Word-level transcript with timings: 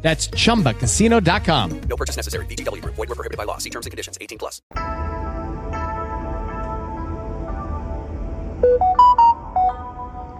That's 0.00 0.28
chumbacasino.com. 0.28 1.80
No 1.88 1.96
purchase 1.96 2.16
necessary. 2.16 2.46
VGW 2.46 2.82
Group. 2.82 2.94
Void 2.94 3.08
were 3.08 3.14
prohibited 3.14 3.36
by 3.36 3.44
law. 3.44 3.58
See 3.58 3.70
terms 3.70 3.86
and 3.86 3.90
conditions. 3.90 4.16
18 4.20 4.38
plus. 4.38 4.62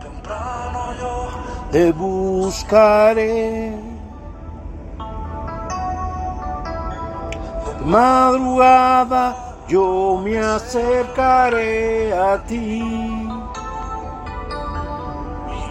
Temprano 0.01 0.95
yo 1.01 1.29
te 1.73 1.93
buscaré. 1.93 3.73
De 7.67 7.73
madrugada 7.85 9.25
yo 9.69 10.21
me 10.25 10.39
acercaré 10.39 12.13
a 12.13 12.39
ti. 12.47 12.57
Mi 12.57 13.29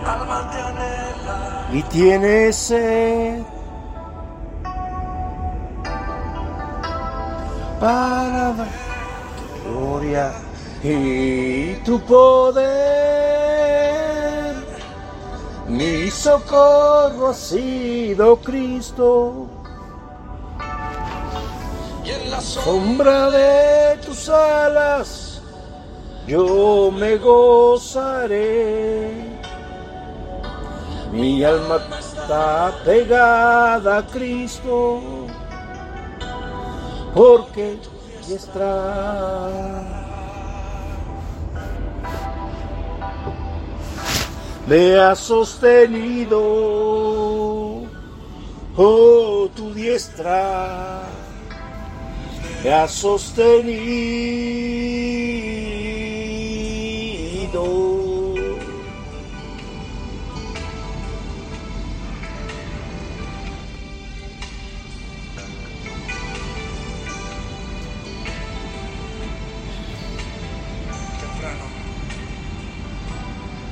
alma 0.06 0.50
te 0.52 0.60
anhela 0.60 1.68
y 1.72 1.82
tiene 1.84 2.52
sed. 2.52 3.44
Para 7.80 8.68
tu 9.38 9.70
gloria 9.70 10.34
y 10.84 11.76
tu 11.86 12.00
poder. 12.00 12.68
Mi 15.68 16.10
socorro 16.10 17.30
ha 17.30 17.34
sido 17.34 18.38
Cristo. 18.38 19.48
Y 22.04 22.10
en 22.10 22.32
la 22.32 22.42
sombra 22.42 23.30
de 23.30 23.98
tus 23.98 24.30
alas 24.30 25.42
yo 26.28 26.92
me 26.92 27.18
gozaré. 27.18 29.12
Mi 31.12 31.44
alma 31.44 31.80
está 31.98 32.74
pegada 32.84 34.00
a 34.00 34.06
Cristo. 34.06 35.02
Porque 37.18 37.80
diestra 38.28 38.76
me 44.68 45.00
ha 45.00 45.16
sostenido, 45.16 46.40
oh 48.78 49.50
tu 49.56 49.74
diestra 49.74 51.02
me 52.64 52.72
ha 52.72 52.88
sostenido. 52.88 53.78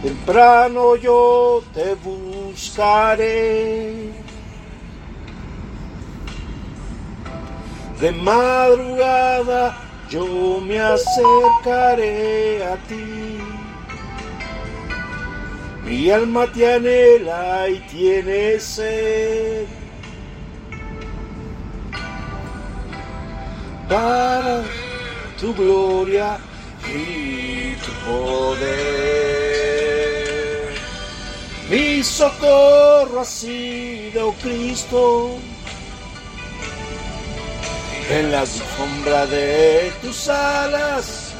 Temprano 0.05 0.95
yo 0.97 1.63
te 1.73 1.95
buscaré. 1.95 3.31
De 7.99 8.11
madrugada 8.11 9.75
yo 10.07 10.61
me 10.61 10.79
acercaré 10.79 12.63
a 12.63 12.75
ti. 12.87 13.39
Mi 15.85 16.11
alma 16.11 16.45
te 16.53 16.71
anhela 16.71 17.67
y 17.67 17.79
tiene 17.89 18.59
sed. 18.59 19.65
Para 23.89 24.61
tu 25.39 25.51
gloria 25.55 26.37
y 26.93 27.73
tu. 27.77 28.24
Socorro 32.03 33.21
ha 33.21 33.25
sido 33.25 34.33
Cristo. 34.41 35.37
En 38.09 38.31
la 38.31 38.45
sombra 38.45 39.25
de 39.25 39.91
tus 40.01 40.27
alas 40.27 41.33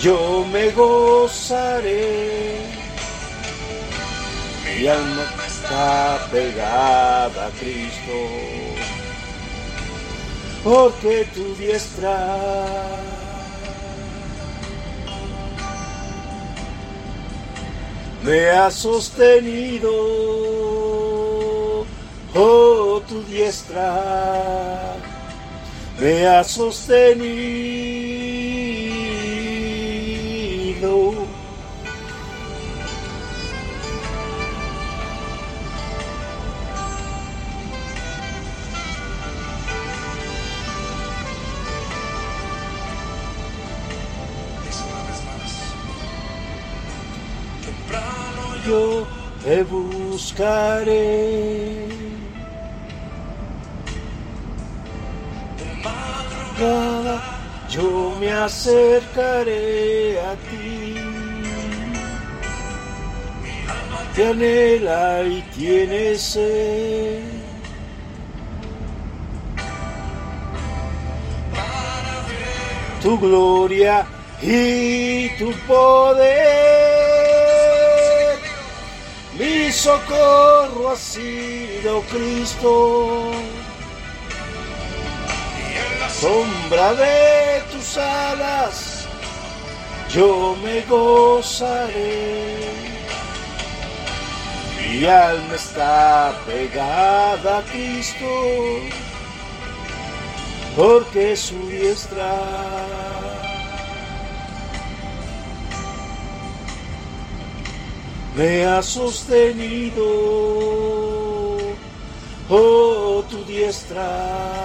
yo 0.00 0.44
me 0.52 0.70
gozaré. 0.70 2.60
Mi 4.64 4.86
alma 4.86 5.24
está 5.46 6.28
pegada 6.30 7.46
a 7.46 7.50
Cristo. 7.58 8.18
Porque 10.62 11.26
tu 11.34 11.54
diestra 11.56 12.36
me 18.26 18.50
ha 18.50 18.70
sostenido, 18.72 19.88
oh 22.34 23.00
tu 23.08 23.22
diestra 23.22 24.96
me 26.00 26.26
ha 26.26 26.42
sostenido. 26.42 28.15
Yo 48.66 49.06
te 49.44 49.62
buscaré. 49.62 50.96
madrugada 55.84 57.36
yo 57.68 58.16
me 58.18 58.32
acercaré 58.32 60.18
a 60.20 60.34
ti. 60.48 60.94
Te 64.14 64.28
anhela 64.28 65.22
y 65.24 65.42
tiene 65.54 66.16
sed. 66.16 67.22
Tu 73.02 73.18
gloria 73.18 74.06
y 74.42 75.28
tu 75.38 75.52
poder. 75.68 76.65
Mi 79.38 79.70
socorro 79.70 80.90
ha 80.90 80.96
sido 80.96 82.02
Cristo 82.02 83.32
sombra 86.20 86.94
de 86.94 87.62
tus 87.70 87.98
alas 87.98 88.96
yo 90.16 90.56
me 90.62 90.80
gozaré. 90.82 92.56
Mi 94.78 95.04
alma 95.04 95.54
está 95.54 96.32
pegada 96.46 97.58
a 97.58 97.62
Cristo, 97.64 98.24
porque 100.76 101.36
su 101.36 101.58
diestra 101.68 102.32
me 108.36 108.66
ha 108.66 108.82
sostenido, 108.82 110.04
oh 112.48 113.24
tu 113.30 113.44
diestra 113.44 114.56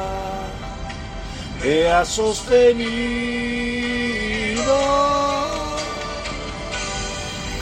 me 1.64 1.92
ha 1.92 2.04
sostenido. 2.04 2.82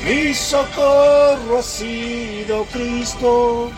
Mi 0.06 0.34
socorro 0.34 1.60
ha 1.60 1.64
sido 1.64 2.64
Cristo. 2.66 3.72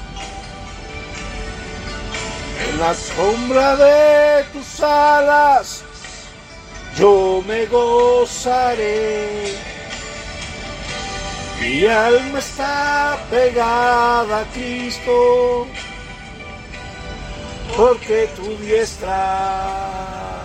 En 2.63 2.79
la 2.79 2.93
sombra 2.93 3.75
de 3.75 4.43
tus 4.53 4.79
alas 4.79 5.83
yo 6.97 7.43
me 7.47 7.65
gozaré. 7.65 9.70
Mi 11.61 11.85
alma 11.85 12.39
está 12.39 13.23
pegada 13.29 14.39
a 14.39 14.45
Cristo, 14.45 15.67
porque 17.77 18.27
tu 18.35 18.55
diestra 18.55 20.41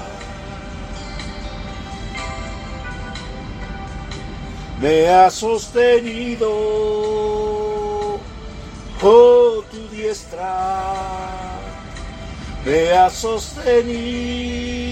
me 4.78 5.08
ha 5.08 5.30
sostenido, 5.30 6.50
oh 9.02 9.64
tu 9.70 9.88
diestra 9.88 11.56
me 12.62 12.92
ha 12.92 13.08
sostenido. 13.08 14.85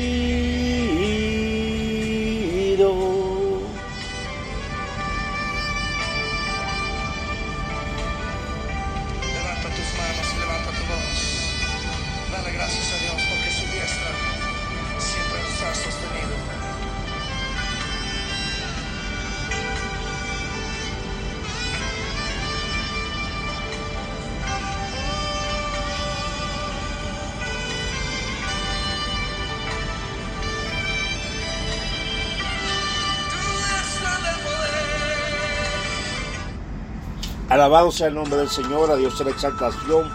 Alabado 37.55 37.93
sea 37.93 38.09
el 38.09 38.17
nombre 38.17 38.37
del 38.37 38.49
Señor, 38.49 38.91
a 38.91 38.97
Dios 38.97 39.17
sea 39.17 39.27
la 39.27 39.31
exaltación 39.31 40.11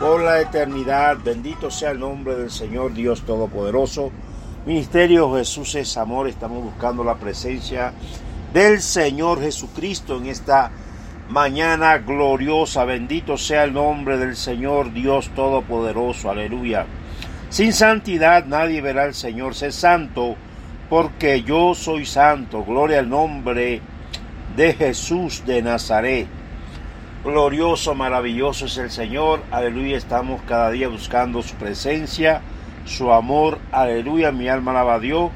por 0.00 0.20
la 0.20 0.40
eternidad. 0.40 1.16
Bendito 1.24 1.70
sea 1.70 1.92
el 1.92 2.00
nombre 2.00 2.34
del 2.34 2.50
Señor, 2.50 2.92
Dios 2.92 3.22
Todopoderoso. 3.22 4.10
Ministerio 4.66 5.32
Jesús 5.32 5.76
es 5.76 5.96
amor. 5.96 6.26
Estamos 6.26 6.60
buscando 6.60 7.04
la 7.04 7.14
presencia 7.14 7.92
del 8.52 8.80
Señor 8.80 9.40
Jesucristo 9.40 10.16
en 10.16 10.26
esta 10.26 10.72
mañana 11.28 11.98
gloriosa. 11.98 12.84
Bendito 12.84 13.36
sea 13.36 13.62
el 13.62 13.74
nombre 13.74 14.18
del 14.18 14.34
Señor, 14.34 14.92
Dios 14.92 15.30
Todopoderoso. 15.36 16.30
Aleluya. 16.30 16.84
Sin 17.48 17.72
santidad 17.72 18.44
nadie 18.46 18.80
verá 18.80 19.04
al 19.04 19.14
Señor. 19.14 19.54
Sé 19.54 19.70
santo 19.70 20.34
porque 20.90 21.44
yo 21.44 21.76
soy 21.76 22.06
santo. 22.06 22.64
Gloria 22.64 22.98
al 22.98 23.08
nombre 23.08 23.80
de 24.56 24.74
Jesús 24.74 25.44
de 25.46 25.62
Nazaret. 25.62 26.41
Glorioso, 27.24 27.94
maravilloso 27.94 28.66
es 28.66 28.76
el 28.78 28.90
Señor. 28.90 29.42
Aleluya. 29.52 29.96
Estamos 29.96 30.42
cada 30.42 30.72
día 30.72 30.88
buscando 30.88 31.40
su 31.40 31.54
presencia, 31.54 32.42
su 32.84 33.12
amor. 33.12 33.58
Aleluya. 33.70 34.32
Mi 34.32 34.48
alma 34.48 34.72
alaba 34.72 34.94
a 34.94 34.98
Dios. 34.98 35.30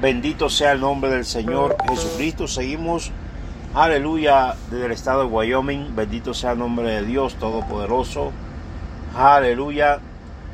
Bendito 0.00 0.48
sea 0.48 0.70
el 0.70 0.80
nombre 0.80 1.10
del 1.10 1.24
Señor 1.24 1.76
Jesucristo. 1.88 2.46
Seguimos. 2.46 3.10
Aleluya. 3.74 4.54
Desde 4.70 4.86
el 4.86 4.92
estado 4.92 5.22
de 5.22 5.26
Wyoming. 5.26 5.96
Bendito 5.96 6.32
sea 6.32 6.52
el 6.52 6.60
nombre 6.60 6.88
de 6.88 7.04
Dios 7.04 7.34
Todopoderoso. 7.34 8.30
Aleluya. 9.16 9.98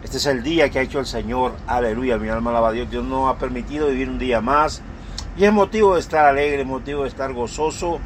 Este 0.03 0.17
es 0.17 0.25
el 0.25 0.43
día 0.43 0.71
que 0.71 0.79
ha 0.79 0.83
hecho 0.83 1.01
el 1.01 1.07
Señor. 1.07 1.53
Aleluya. 1.67 2.17
Mi 2.17 2.31
alma 2.31 2.49
alaba 2.49 2.71
a 2.71 2.73
Dios. 2.73 2.91
Dios 2.91 3.05
nos 3.05 3.29
ha 3.31 3.39
permitido 3.39 3.89
vivir 3.89 4.09
un 4.09 4.19
día 4.19 4.41
más. 4.41 4.81
Y 5.37 5.45
es 5.45 5.53
motivo 5.53 5.97
de 5.97 6.01
estar 6.01 6.25
alegre, 6.25 6.65
motivo 6.65 7.03
de 7.03 7.09
estar 7.09 7.31
gozoso. 7.35 8.01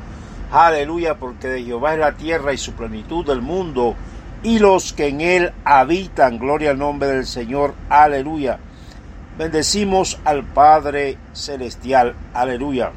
Aleluya, 0.51 1.19
porque 1.19 1.49
de 1.49 1.63
Jehová 1.63 1.93
es 1.93 2.01
la 2.01 2.13
tierra 2.13 2.55
y 2.55 2.59
su 2.59 2.73
plenitud 2.73 3.27
del 3.27 3.43
mundo 3.43 3.95
y 4.43 4.59
los 4.59 4.95
que 4.95 5.09
en 5.09 5.21
él 5.21 5.53
habitan. 5.65 6.39
Gloria 6.39 6.71
al 6.71 6.79
nombre 6.79 7.09
del 7.09 7.27
Señor. 7.27 7.75
Aleluya. 7.91 8.59
Bendecimos 9.37 10.19
al 10.25 10.45
Padre 10.45 11.19
Celestial. 11.35 12.15
Aleluya. 12.33 12.93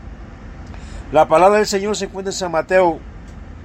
La 1.11 1.27
palabra 1.27 1.57
del 1.57 1.67
Señor 1.67 1.97
se 1.97 2.05
encuentra 2.05 2.31
en 2.31 2.37
San 2.37 2.51
Mateo, 2.53 2.99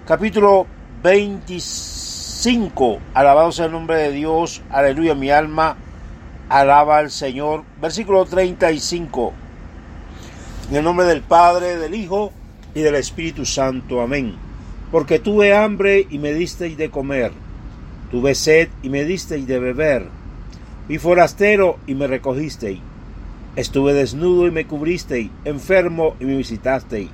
capítulo 0.04 0.66
25. 1.04 2.98
Alabado 3.14 3.52
sea 3.52 3.66
el 3.66 3.72
nombre 3.72 3.98
de 3.98 4.10
Dios. 4.10 4.62
Aleluya. 4.70 5.14
Mi 5.14 5.30
alma 5.30 5.76
alaba 6.48 6.98
al 6.98 7.12
Señor. 7.12 7.62
Versículo 7.80 8.24
35. 8.24 9.32
En 10.70 10.76
el 10.76 10.82
nombre 10.82 11.06
del 11.06 11.22
Padre, 11.22 11.76
del 11.76 11.94
Hijo 11.94 12.32
y 12.76 12.82
del 12.82 12.94
Espíritu 12.94 13.46
Santo. 13.46 14.02
Amén. 14.02 14.34
Porque 14.92 15.18
tuve 15.18 15.56
hambre 15.56 16.06
y 16.10 16.18
me 16.18 16.34
disteis 16.34 16.76
de 16.76 16.90
comer. 16.90 17.32
Tuve 18.10 18.34
sed 18.34 18.68
y 18.82 18.90
me 18.90 19.04
disteis 19.04 19.46
de 19.46 19.58
beber. 19.58 20.06
Fui 20.86 20.98
forastero 20.98 21.78
y 21.86 21.94
me 21.94 22.06
recogisteis. 22.06 22.78
Estuve 23.56 23.94
desnudo 23.94 24.46
y 24.46 24.50
me 24.50 24.66
cubristeis. 24.66 25.30
Enfermo 25.46 26.16
y 26.20 26.26
me 26.26 26.36
visitasteis. 26.36 27.08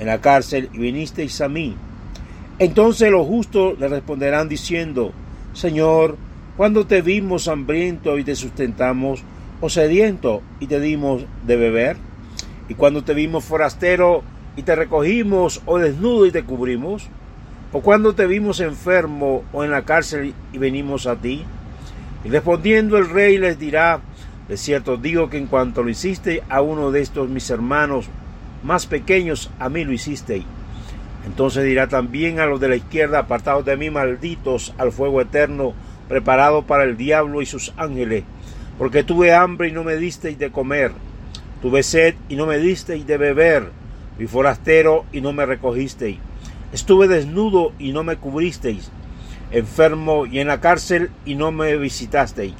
En 0.00 0.08
la 0.08 0.20
cárcel 0.20 0.68
y 0.74 0.78
vinisteis 0.78 1.40
a 1.40 1.48
mí. 1.48 1.76
Entonces 2.58 3.08
los 3.10 3.26
justos 3.26 3.78
le 3.78 3.86
responderán 3.86 4.48
diciendo, 4.48 5.12
Señor, 5.54 6.16
cuando 6.56 6.84
te 6.84 7.00
vimos 7.00 7.46
hambriento 7.46 8.18
y 8.18 8.24
te 8.24 8.34
sustentamos, 8.34 9.22
o 9.60 9.70
sediento 9.70 10.42
y 10.60 10.66
te 10.66 10.80
dimos 10.80 11.24
de 11.46 11.56
beber? 11.56 11.96
Y 12.68 12.74
cuando 12.74 13.04
te 13.04 13.14
vimos 13.14 13.44
forastero 13.44 14.22
y 14.56 14.62
te 14.62 14.74
recogimos, 14.74 15.62
o 15.66 15.78
desnudo 15.78 16.26
y 16.26 16.32
te 16.32 16.44
cubrimos? 16.44 17.08
¿O 17.72 17.80
cuando 17.80 18.14
te 18.14 18.26
vimos 18.26 18.60
enfermo 18.60 19.44
o 19.52 19.64
en 19.64 19.70
la 19.70 19.82
cárcel 19.82 20.34
y 20.52 20.58
venimos 20.58 21.06
a 21.06 21.16
ti? 21.16 21.44
Y 22.24 22.28
respondiendo 22.28 22.96
el 22.96 23.10
rey 23.10 23.38
les 23.38 23.58
dirá, 23.58 24.00
de 24.48 24.56
cierto 24.56 24.96
digo 24.96 25.28
que 25.28 25.38
en 25.38 25.46
cuanto 25.46 25.82
lo 25.82 25.90
hiciste 25.90 26.42
a 26.48 26.62
uno 26.62 26.90
de 26.90 27.02
estos 27.02 27.28
mis 27.28 27.50
hermanos 27.50 28.08
más 28.62 28.86
pequeños, 28.86 29.50
a 29.58 29.68
mí 29.68 29.84
lo 29.84 29.92
hicisteis. 29.92 30.44
Entonces 31.26 31.64
dirá 31.64 31.88
también 31.88 32.38
a 32.38 32.46
los 32.46 32.60
de 32.60 32.68
la 32.68 32.76
izquierda, 32.76 33.18
apartados 33.18 33.64
de 33.64 33.76
mí, 33.76 33.90
malditos, 33.90 34.72
al 34.78 34.92
fuego 34.92 35.20
eterno, 35.20 35.74
preparado 36.08 36.62
para 36.62 36.84
el 36.84 36.96
diablo 36.96 37.42
y 37.42 37.46
sus 37.46 37.74
ángeles, 37.76 38.24
porque 38.78 39.02
tuve 39.02 39.34
hambre 39.34 39.68
y 39.68 39.72
no 39.72 39.82
me 39.82 39.96
disteis 39.96 40.38
de 40.38 40.50
comer, 40.50 40.92
tuve 41.60 41.82
sed 41.82 42.14
y 42.28 42.36
no 42.36 42.46
me 42.46 42.58
disteis 42.58 43.06
de 43.06 43.18
beber, 43.18 43.70
fui 44.16 44.26
forastero 44.26 45.04
y 45.12 45.20
no 45.20 45.32
me 45.32 45.46
recogisteis, 45.46 46.18
estuve 46.72 47.08
desnudo 47.08 47.72
y 47.78 47.92
no 47.92 48.02
me 48.02 48.16
cubristeis, 48.16 48.90
enfermo 49.50 50.26
y 50.26 50.40
en 50.40 50.48
la 50.48 50.60
cárcel 50.60 51.10
y 51.24 51.34
no 51.34 51.52
me 51.52 51.76
visitasteis. 51.76 52.54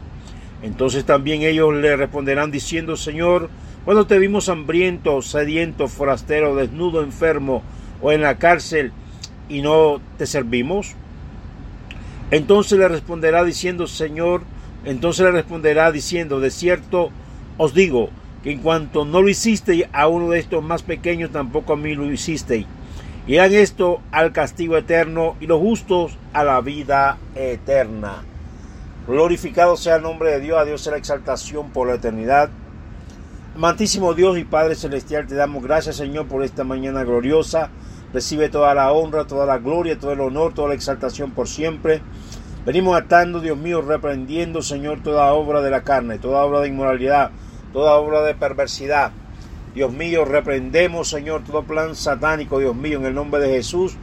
Entonces 0.63 1.05
también 1.05 1.43
ellos 1.43 1.75
le 1.75 1.97
responderán 1.97 2.51
diciendo, 2.51 2.97
Señor, 2.97 3.51
cuando 3.85 4.07
te 4.07 4.19
vimos 4.19 4.49
hambriento, 4.49 5.23
sediento, 5.23 5.89
forastero, 5.89 6.57
desnudo, 6.57 7.03
enfermo 7.03 7.63
o 8.01 8.13
en 8.13 8.23
la 8.23 8.39
cárcel 8.39 8.93
y 9.49 9.63
no 9.63 10.01
te 10.19 10.27
servimos? 10.27 10.95
Entonces 12.31 12.79
le 12.79 12.89
responderá 12.89 13.45
diciendo, 13.45 13.87
Señor, 13.87 14.43
entonces 14.85 15.25
le 15.25 15.33
responderá 15.33 15.93
diciendo, 15.93 16.41
de 16.41 16.51
cierto 16.51 17.11
os 17.59 17.75
digo, 17.75 18.11
en 18.53 18.61
cuanto 18.61 19.05
no 19.05 19.23
lo 19.23 19.29
hicisteis 19.29 19.87
a 19.93 20.07
uno 20.07 20.31
de 20.31 20.38
estos 20.38 20.62
más 20.62 20.85
pequeños, 20.85 21.33
tampoco 21.33 21.73
a 21.73 21.76
mí 21.76 21.95
lo 21.97 22.11
hicisteis. 22.11 22.67
Y 23.26 23.38
hagan 23.38 23.59
esto 23.59 24.00
al 24.12 24.33
castigo 24.33 24.76
eterno 24.76 25.35
y 25.41 25.49
los 25.49 25.59
justos 25.59 26.17
a 26.33 26.45
la 26.45 26.61
vida 26.61 27.19
eterna. 27.35 28.23
Glorificado 29.09 29.76
sea 29.76 29.97
el 29.97 30.03
nombre 30.03 30.31
de 30.31 30.41
Dios, 30.41 30.59
a 30.59 30.65
Dios 30.65 30.81
sea 30.81 30.93
la 30.93 30.99
exaltación 30.99 31.71
por 31.71 31.88
la 31.88 31.95
eternidad. 31.95 32.50
Amantísimo 33.57 34.15
Dios 34.15 34.38
y 34.38 34.45
Padre 34.45 34.76
Celestial, 34.76 35.26
te 35.26 35.35
damos 35.35 35.65
gracias 35.65 35.97
Señor 35.97 36.29
por 36.29 36.45
esta 36.45 36.62
mañana 36.62 37.03
gloriosa. 37.03 37.71
Recibe 38.12 38.49
toda 38.49 38.75
la 38.75 38.93
honra, 38.93 39.26
toda 39.26 39.45
la 39.45 39.59
gloria, 39.59 39.99
todo 39.99 40.12
el 40.12 40.21
honor, 40.21 40.55
toda 40.55 40.69
la 40.69 40.75
exaltación 40.75 41.33
por 41.33 41.49
siempre. 41.49 42.00
Venimos 42.65 42.97
atando, 42.97 43.41
Dios 43.41 43.59
mío, 43.59 43.83
reprendiendo, 43.83 44.62
Señor, 44.62 45.03
toda 45.03 45.33
obra 45.33 45.62
de 45.62 45.71
la 45.71 45.83
carne, 45.83 46.19
toda 46.19 46.45
obra 46.45 46.61
de 46.61 46.69
inmoralidad, 46.69 47.31
toda 47.76 47.97
obra 47.97 48.23
de 48.23 48.35
perversidad. 48.35 49.12
Dios 49.75 49.92
mío, 49.92 50.25
reprendemos, 50.25 51.11
Señor, 51.11 51.45
todo 51.45 51.62
plan 51.62 51.95
satánico, 51.95 52.59
Dios 52.59 52.75
mío, 52.75 52.97
en 52.97 53.04
el 53.04 53.14
nombre 53.14 53.38
de 53.38 53.50
Jesús. 53.50 53.99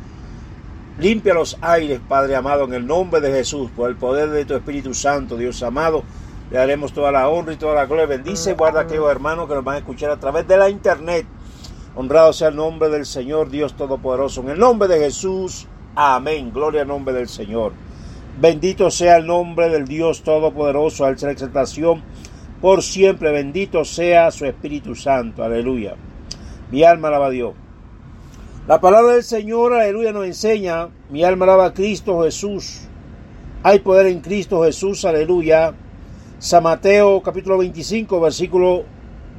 Limpia 0.99 1.33
los 1.33 1.57
aires, 1.59 1.99
Padre 2.07 2.35
amado, 2.35 2.65
en 2.65 2.75
el 2.75 2.85
nombre 2.85 3.19
de 3.19 3.31
Jesús, 3.31 3.71
por 3.75 3.89
el 3.89 3.95
poder 3.95 4.29
de 4.29 4.45
tu 4.45 4.53
Espíritu 4.53 4.93
Santo, 4.93 5.37
Dios 5.37 5.63
amado. 5.63 6.03
Le 6.51 6.59
daremos 6.59 6.93
toda 6.93 7.11
la 7.11 7.27
honra 7.27 7.53
y 7.53 7.55
toda 7.55 7.73
la 7.73 7.87
gloria. 7.87 8.05
Bendice, 8.05 8.53
guarda 8.53 8.81
a 8.81 8.83
aquellos 8.83 9.09
hermanos 9.09 9.47
que 9.47 9.55
nos 9.55 9.63
van 9.63 9.77
a 9.77 9.79
escuchar 9.79 10.11
a 10.11 10.19
través 10.19 10.47
de 10.47 10.55
la 10.55 10.69
internet. 10.69 11.25
Honrado 11.95 12.31
sea 12.31 12.49
el 12.49 12.55
nombre 12.55 12.89
del 12.89 13.07
Señor, 13.07 13.49
Dios 13.49 13.75
Todopoderoso. 13.75 14.41
En 14.41 14.49
el 14.49 14.59
nombre 14.59 14.87
de 14.87 14.99
Jesús, 14.99 15.65
amén. 15.95 16.51
Gloria 16.53 16.83
al 16.83 16.87
nombre 16.89 17.15
del 17.15 17.27
Señor. 17.27 17.71
Bendito 18.39 18.91
sea 18.91 19.17
el 19.17 19.25
nombre 19.25 19.69
del 19.69 19.87
Dios 19.87 20.21
Todopoderoso, 20.21 21.05
al 21.05 21.17
ser 21.17 21.31
exaltación 21.31 22.03
por 22.63 22.82
siempre. 22.82 23.34
Bendito 23.34 23.84
sea 23.84 24.32
su 24.32 24.46
Espíritu 24.46 24.96
Santo. 24.96 25.43
Aleluya. 25.43 25.96
Mi 26.72 26.86
alma 26.86 27.10
alaba 27.10 27.25
a 27.25 27.29
Dios. 27.29 27.53
La 28.67 28.79
palabra 28.79 29.15
del 29.15 29.24
Señor, 29.24 29.74
aleluya, 29.74 30.13
nos 30.13 30.25
enseña, 30.25 30.88
mi 31.10 31.25
alma 31.25 31.43
alaba 31.43 31.65
a 31.65 31.74
Cristo 31.74 32.24
Jesús. 32.24 32.88
Hay 33.63 33.79
poder 33.79 34.08
en 34.08 34.22
Cristo 34.22 34.63
Jesús, 34.63 35.03
aleluya. 35.03 35.74
San 36.39 36.63
Mateo 36.63 37.22
capítulo 37.22 37.58
25, 37.58 38.22
versículo, 38.22 38.86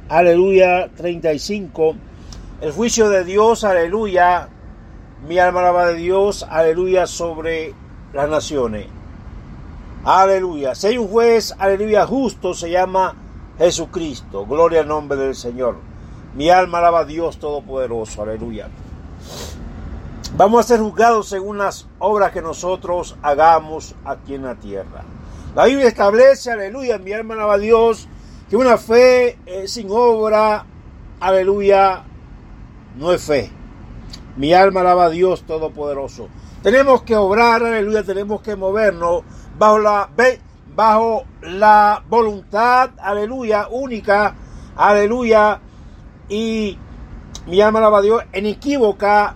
aleluya, 0.07 0.91
35. 0.95 1.95
El 2.61 2.71
juicio 2.73 3.09
de 3.09 3.23
Dios, 3.23 3.63
aleluya. 3.63 4.49
Mi 5.27 5.39
alma 5.39 5.61
alaba 5.61 5.87
de 5.87 5.95
Dios, 5.95 6.45
aleluya, 6.47 7.07
sobre 7.07 7.73
las 8.13 8.29
naciones. 8.29 8.94
Aleluya. 10.05 10.75
Si 10.75 10.85
hay 10.85 10.99
un 10.99 11.07
juez, 11.07 11.55
aleluya, 11.57 12.05
justo, 12.05 12.53
se 12.53 12.69
llama 12.69 13.15
Jesucristo. 13.57 14.45
Gloria 14.45 14.81
al 14.81 14.87
nombre 14.87 15.17
del 15.17 15.33
Señor. 15.33 15.77
Mi 16.35 16.51
alma 16.51 16.77
alaba 16.77 16.99
a 16.99 17.05
Dios 17.05 17.39
Todopoderoso. 17.39 18.21
Aleluya. 18.21 18.69
Vamos 20.37 20.59
a 20.59 20.67
ser 20.67 20.79
juzgados 20.79 21.27
según 21.27 21.57
las 21.57 21.87
obras 21.97 22.31
que 22.31 22.43
nosotros 22.43 23.15
hagamos 23.23 23.95
aquí 24.05 24.35
en 24.35 24.43
la 24.43 24.53
tierra. 24.53 25.03
La 25.55 25.65
Biblia 25.65 25.87
establece, 25.87 26.51
aleluya, 26.51 26.99
mi 26.99 27.11
alma 27.11 27.33
alaba 27.33 27.55
a 27.55 27.57
Dios, 27.57 28.07
que 28.47 28.57
una 28.57 28.77
fe 28.77 29.39
eh, 29.47 29.67
sin 29.67 29.87
obra, 29.89 30.67
aleluya, 31.19 32.03
no 32.95 33.11
es 33.11 33.23
fe. 33.23 33.49
Mi 34.37 34.53
alma 34.53 34.81
alaba 34.81 35.05
a 35.05 35.09
Dios 35.09 35.47
Todopoderoso. 35.47 36.27
Tenemos 36.61 37.01
que 37.03 37.15
obrar, 37.15 37.63
aleluya, 37.63 38.03
tenemos 38.03 38.41
que 38.41 38.55
movernos 38.55 39.23
bajo 39.57 39.79
la, 39.79 40.09
bajo 40.75 41.23
la 41.41 42.03
voluntad, 42.09 42.91
aleluya, 42.97 43.67
única, 43.69 44.35
aleluya, 44.75 45.59
y 46.29 46.77
mi 47.47 47.61
alma 47.61 47.79
alaba 47.79 47.99
a 47.99 48.01
Dios, 48.01 48.23
inequívoca 48.33 49.35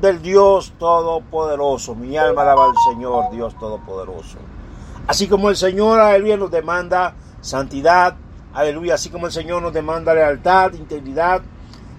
del 0.00 0.22
Dios 0.22 0.74
Todopoderoso. 0.78 1.94
Mi 1.94 2.16
alma 2.16 2.42
alaba 2.42 2.66
al 2.66 2.74
Señor, 2.88 3.30
Dios 3.30 3.58
Todopoderoso. 3.58 4.38
Así 5.06 5.26
como 5.26 5.50
el 5.50 5.56
Señor, 5.56 6.00
aleluya, 6.00 6.36
nos 6.36 6.50
demanda 6.50 7.14
santidad, 7.40 8.14
aleluya, 8.54 8.94
así 8.94 9.10
como 9.10 9.26
el 9.26 9.32
Señor 9.32 9.62
nos 9.62 9.72
demanda 9.72 10.14
lealtad, 10.14 10.74
integridad, 10.74 11.42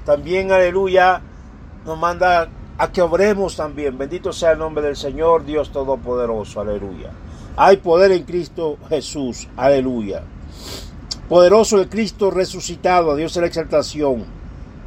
también, 0.05 0.51
aleluya, 0.51 1.21
nos 1.85 1.97
manda 1.97 2.49
a 2.77 2.91
que 2.91 3.01
obremos 3.01 3.55
también. 3.55 3.97
Bendito 3.97 4.31
sea 4.31 4.51
el 4.51 4.59
nombre 4.59 4.83
del 4.83 4.95
Señor, 4.95 5.43
Dios 5.43 5.71
Todopoderoso, 5.71 6.61
aleluya. 6.61 7.11
Hay 7.61 7.75
poder 7.75 8.13
en 8.13 8.23
Cristo 8.23 8.77
Jesús, 8.87 9.49
aleluya. 9.57 10.23
Poderoso 11.27 11.77
el 11.81 11.89
Cristo 11.89 12.31
resucitado, 12.31 13.11
a 13.11 13.17
Dios 13.17 13.35
la 13.35 13.47
exaltación 13.47 14.23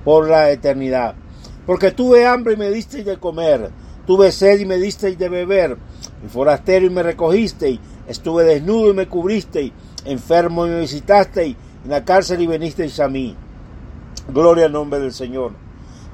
por 0.06 0.26
la 0.26 0.50
eternidad. 0.50 1.14
Porque 1.66 1.90
tuve 1.90 2.26
hambre 2.26 2.54
y 2.54 2.56
me 2.56 2.70
disteis 2.70 3.04
de 3.04 3.18
comer, 3.18 3.70
tuve 4.06 4.32
sed 4.32 4.58
y 4.58 4.64
me 4.64 4.78
disteis 4.78 5.18
de 5.18 5.28
beber, 5.28 5.76
y 6.24 6.28
forastero 6.30 6.86
y 6.86 6.88
me 6.88 7.02
recogisteis, 7.02 7.78
estuve 8.08 8.44
desnudo 8.44 8.88
y 8.88 8.94
me 8.94 9.06
cubristeis, 9.06 9.72
enfermo 10.06 10.64
y 10.64 10.70
me 10.70 10.80
visitasteis, 10.80 11.54
en 11.84 11.90
la 11.90 12.06
cárcel 12.06 12.40
y 12.40 12.46
venisteis 12.46 12.98
a 13.00 13.08
mí. 13.08 13.36
Gloria 14.28 14.64
al 14.64 14.72
nombre 14.72 14.98
del 14.98 15.12
Señor. 15.12 15.52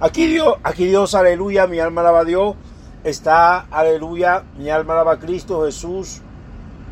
Aquí 0.00 0.26
Dios, 0.26 0.56
aquí 0.64 0.86
Dios, 0.86 1.14
aleluya, 1.14 1.68
mi 1.68 1.78
alma 1.78 2.00
alaba 2.00 2.22
a 2.22 2.24
Dios, 2.24 2.56
está, 3.04 3.60
aleluya, 3.70 4.42
mi 4.58 4.70
alma 4.70 4.94
alaba 4.94 5.12
a 5.12 5.18
Cristo 5.20 5.64
Jesús, 5.64 6.20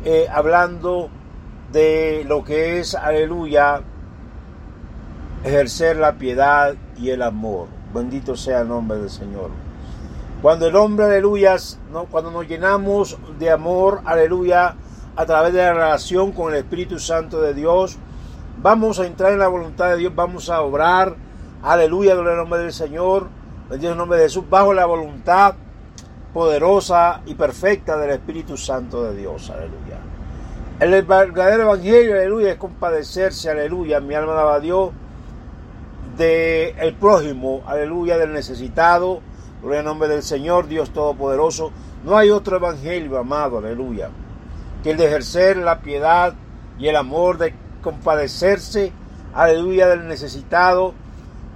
eh, 0.09 0.25
hablando 0.31 1.09
de 1.73 2.23
lo 2.25 2.41
que 2.45 2.79
es, 2.79 2.95
aleluya, 2.95 3.81
ejercer 5.43 5.97
la 5.97 6.13
piedad 6.13 6.75
y 6.97 7.09
el 7.09 7.21
amor. 7.21 7.67
Bendito 7.93 8.37
sea 8.37 8.61
el 8.61 8.69
nombre 8.69 8.99
del 8.99 9.09
Señor. 9.09 9.49
Cuando 10.41 10.65
el 10.65 10.77
hombre, 10.77 11.07
aleluya, 11.07 11.57
¿no? 11.91 12.05
cuando 12.05 12.31
nos 12.31 12.47
llenamos 12.47 13.17
de 13.37 13.51
amor, 13.51 13.99
aleluya, 14.05 14.75
a 15.17 15.25
través 15.25 15.51
de 15.51 15.59
la 15.59 15.73
relación 15.73 16.31
con 16.31 16.53
el 16.53 16.59
Espíritu 16.59 16.99
Santo 16.99 17.41
de 17.41 17.53
Dios, 17.53 17.97
vamos 18.61 19.01
a 19.01 19.07
entrar 19.07 19.33
en 19.33 19.39
la 19.39 19.49
voluntad 19.49 19.89
de 19.89 19.97
Dios, 19.97 20.15
vamos 20.15 20.49
a 20.49 20.61
obrar, 20.61 21.17
aleluya, 21.61 22.13
en 22.13 22.19
el 22.19 22.37
nombre 22.37 22.61
del 22.61 22.71
Señor, 22.71 23.27
bendito 23.69 23.91
el 23.91 23.97
nombre 23.97 24.19
de 24.19 24.23
Jesús, 24.23 24.49
bajo 24.49 24.73
la 24.73 24.85
voluntad 24.85 25.55
poderosa 26.33 27.23
y 27.25 27.35
perfecta 27.35 27.97
del 27.97 28.11
Espíritu 28.11 28.55
Santo 28.55 29.03
de 29.03 29.17
Dios, 29.17 29.49
aleluya. 29.49 29.86
El 30.79 30.91
verdadero 31.01 31.63
evangelio, 31.63 32.13
aleluya, 32.13 32.51
es 32.51 32.57
compadecerse, 32.57 33.49
aleluya, 33.49 33.99
mi 33.99 34.13
alma 34.13 34.33
alaba 34.33 34.55
a 34.55 34.59
Dios, 34.59 34.91
del 36.15 36.77
el 36.77 36.93
prójimo, 36.93 37.63
aleluya, 37.65 38.19
del 38.19 38.31
necesitado, 38.31 39.21
gloria 39.59 39.79
al 39.79 39.85
nombre 39.85 40.07
del 40.07 40.21
Señor, 40.21 40.67
Dios 40.67 40.91
Todopoderoso. 40.91 41.71
No 42.05 42.15
hay 42.15 42.29
otro 42.29 42.57
evangelio, 42.57 43.17
amado, 43.17 43.57
aleluya, 43.57 44.11
que 44.83 44.91
el 44.91 44.97
de 44.97 45.07
ejercer 45.07 45.57
la 45.57 45.79
piedad 45.79 46.35
y 46.77 46.87
el 46.87 46.95
amor, 46.95 47.39
de 47.39 47.55
compadecerse, 47.81 48.91
aleluya, 49.33 49.87
del 49.87 50.07
necesitado, 50.07 50.93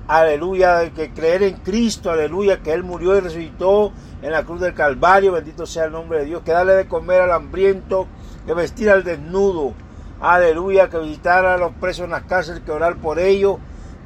aleluya, 0.08 0.78
de 0.78 0.94
que 0.94 1.14
creer 1.14 1.44
en 1.44 1.58
Cristo, 1.58 2.10
aleluya, 2.10 2.64
que 2.64 2.74
Él 2.74 2.82
murió 2.82 3.16
y 3.16 3.20
resucitó 3.20 3.92
en 4.24 4.32
la 4.32 4.46
cruz 4.46 4.62
del 4.62 4.74
Calvario, 4.74 5.32
bendito 5.32 5.68
sea 5.68 5.86
el 5.86 5.92
nombre 5.92 6.18
de 6.22 6.26
Dios, 6.26 6.42
que 6.42 6.54
darle 6.54 6.74
de 6.74 6.88
comer 6.88 7.22
al 7.22 7.32
hambriento, 7.32 8.08
que 8.46 8.54
vestir 8.54 8.90
al 8.90 9.04
desnudo, 9.04 9.74
aleluya, 10.20 10.90
que 10.90 11.00
visitar 11.00 11.46
a 11.46 11.58
los 11.58 11.72
presos 11.74 12.06
en 12.06 12.12
las 12.12 12.24
cárceles, 12.24 12.62
que 12.62 12.72
orar 12.72 12.98
por 12.98 13.20
ellos, 13.20 13.58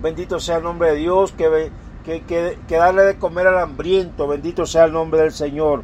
bendito 0.01 0.39
sea 0.39 0.57
el 0.57 0.63
nombre 0.63 0.91
de 0.91 0.95
Dios, 0.95 1.31
que, 1.31 1.71
que, 2.03 2.57
que, 2.67 2.75
darle 2.75 3.03
de 3.03 3.17
comer 3.17 3.47
al 3.47 3.59
hambriento, 3.59 4.27
bendito 4.27 4.65
sea 4.65 4.85
el 4.85 4.93
nombre 4.93 5.21
del 5.21 5.31
Señor, 5.31 5.83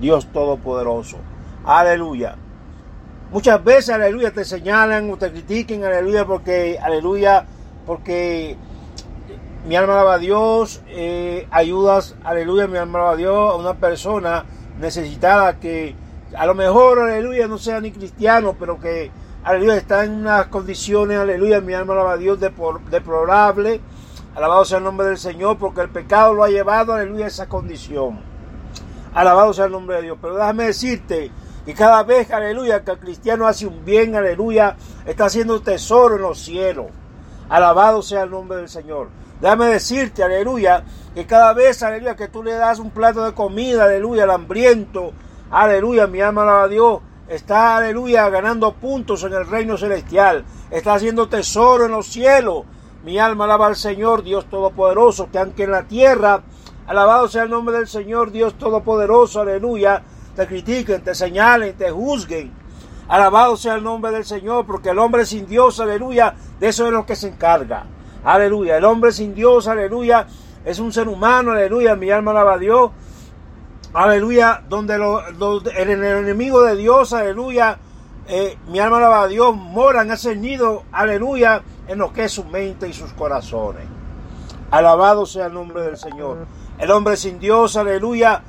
Dios 0.00 0.26
Todopoderoso, 0.32 1.18
aleluya. 1.64 2.36
Muchas 3.30 3.62
veces, 3.64 3.90
aleluya, 3.90 4.32
te 4.32 4.44
señalan 4.44 5.10
o 5.10 5.16
te 5.16 5.30
critiquen, 5.30 5.84
aleluya, 5.84 6.24
porque, 6.24 6.78
aleluya, 6.80 7.46
porque 7.86 8.56
mi 9.66 9.76
alma 9.76 9.94
alaba 9.94 10.14
a 10.14 10.18
Dios, 10.18 10.82
eh, 10.88 11.48
ayudas, 11.50 12.14
aleluya, 12.22 12.66
mi 12.66 12.78
alma 12.78 12.98
alaba 12.98 13.14
a 13.14 13.16
Dios, 13.16 13.52
a 13.52 13.56
una 13.56 13.74
persona 13.74 14.44
necesitada 14.78 15.58
que 15.58 15.96
a 16.36 16.46
lo 16.46 16.54
mejor, 16.54 16.98
aleluya, 16.98 17.46
no 17.46 17.58
sea 17.58 17.80
ni 17.80 17.92
cristiano, 17.92 18.56
pero 18.58 18.78
que, 18.78 19.10
aleluya, 19.44 19.76
está 19.76 20.04
en 20.04 20.12
unas 20.12 20.46
condiciones, 20.46 21.18
aleluya, 21.18 21.60
mi 21.60 21.74
alma 21.74 21.94
alaba 21.94 22.12
a 22.12 22.16
Dios 22.16 22.38
deplorable, 22.40 23.80
alabado 24.34 24.64
sea 24.64 24.78
el 24.78 24.84
nombre 24.84 25.06
del 25.06 25.18
Señor, 25.18 25.58
porque 25.58 25.80
el 25.80 25.90
pecado 25.90 26.34
lo 26.34 26.44
ha 26.44 26.48
llevado, 26.48 26.92
aleluya, 26.92 27.26
a 27.26 27.28
esa 27.28 27.48
condición. 27.48 28.20
Alabado 29.14 29.52
sea 29.52 29.66
el 29.66 29.72
nombre 29.72 29.96
de 29.96 30.02
Dios. 30.02 30.18
Pero 30.20 30.34
déjame 30.34 30.64
decirte 30.64 31.30
que 31.64 31.72
cada 31.72 32.02
vez, 32.02 32.30
aleluya, 32.32 32.82
que 32.82 32.90
el 32.90 32.98
cristiano 32.98 33.46
hace 33.46 33.66
un 33.66 33.84
bien, 33.84 34.16
aleluya, 34.16 34.76
está 35.06 35.26
haciendo 35.26 35.60
tesoro 35.62 36.16
en 36.16 36.22
los 36.22 36.40
cielos. 36.40 36.86
Alabado 37.48 38.02
sea 38.02 38.22
el 38.22 38.30
nombre 38.30 38.58
del 38.58 38.68
Señor. 38.68 39.08
Déjame 39.40 39.66
decirte, 39.66 40.24
aleluya, 40.24 40.84
que 41.14 41.26
cada 41.26 41.52
vez, 41.52 41.82
aleluya, 41.82 42.16
que 42.16 42.28
tú 42.28 42.42
le 42.42 42.54
das 42.54 42.78
un 42.80 42.90
plato 42.90 43.24
de 43.24 43.34
comida, 43.34 43.84
aleluya, 43.84 44.24
al 44.24 44.30
hambriento, 44.30 45.12
aleluya, 45.50 46.06
mi 46.06 46.20
alma 46.20 46.42
alaba 46.42 46.64
a 46.64 46.68
Dios, 46.68 47.00
está, 47.28 47.76
aleluya, 47.76 48.28
ganando 48.28 48.72
puntos 48.74 49.22
en 49.24 49.32
el 49.32 49.46
reino 49.46 49.76
celestial, 49.76 50.44
está 50.70 50.94
haciendo 50.94 51.28
tesoro 51.28 51.86
en 51.86 51.92
los 51.92 52.06
cielos. 52.06 52.64
Mi 53.04 53.18
alma 53.18 53.44
alaba 53.44 53.66
al 53.66 53.76
Señor, 53.76 54.22
Dios 54.22 54.46
Todopoderoso, 54.46 55.28
que 55.30 55.38
aunque 55.38 55.64
en 55.64 55.72
la 55.72 55.82
tierra, 55.82 56.42
alabado 56.86 57.28
sea 57.28 57.42
el 57.42 57.50
nombre 57.50 57.76
del 57.76 57.86
Señor, 57.86 58.32
Dios 58.32 58.54
Todopoderoso, 58.54 59.40
aleluya, 59.40 60.02
te 60.34 60.46
critiquen, 60.46 61.04
te 61.04 61.14
señalen, 61.14 61.76
te 61.76 61.90
juzguen. 61.90 62.52
Alabado 63.08 63.56
sea 63.58 63.74
el 63.74 63.84
nombre 63.84 64.10
del 64.10 64.24
Señor, 64.24 64.64
porque 64.64 64.90
el 64.90 64.98
hombre 64.98 65.26
sin 65.26 65.46
Dios, 65.46 65.78
aleluya, 65.80 66.34
de 66.58 66.68
eso 66.68 66.86
es 66.86 66.92
lo 66.92 67.04
que 67.04 67.14
se 67.16 67.28
encarga. 67.28 67.84
Aleluya. 68.24 68.78
El 68.78 68.84
hombre 68.86 69.12
sin 69.12 69.34
Dios, 69.34 69.68
aleluya, 69.68 70.26
es 70.64 70.78
un 70.78 70.92
ser 70.92 71.08
humano, 71.08 71.52
aleluya. 71.52 71.94
Mi 71.94 72.10
alma 72.10 72.30
alaba 72.30 72.54
a 72.54 72.58
Dios. 72.58 72.90
Aleluya. 73.94 74.62
Donde, 74.68 74.94
el, 74.94 75.90
enemigo 75.90 76.62
de 76.62 76.76
Dios, 76.76 77.12
aleluya. 77.12 77.78
Eh, 78.26 78.58
mi 78.68 78.80
alma 78.80 78.98
alaba 78.98 79.22
a 79.22 79.28
Dios. 79.28 79.54
Moran, 79.54 80.10
ese 80.10 80.34
nido, 80.36 80.82
aleluya, 80.92 81.62
en 81.86 81.98
lo 81.98 82.12
que 82.12 82.24
es 82.24 82.32
su 82.32 82.44
mente 82.44 82.88
y 82.88 82.92
sus 82.92 83.12
corazones. 83.12 83.84
Alabado 84.70 85.24
sea 85.26 85.46
el 85.46 85.54
nombre 85.54 85.82
del 85.82 85.96
Señor. 85.96 86.46
El 86.78 86.90
hombre 86.90 87.16
sin 87.16 87.38
Dios, 87.38 87.76
aleluya. 87.76 88.42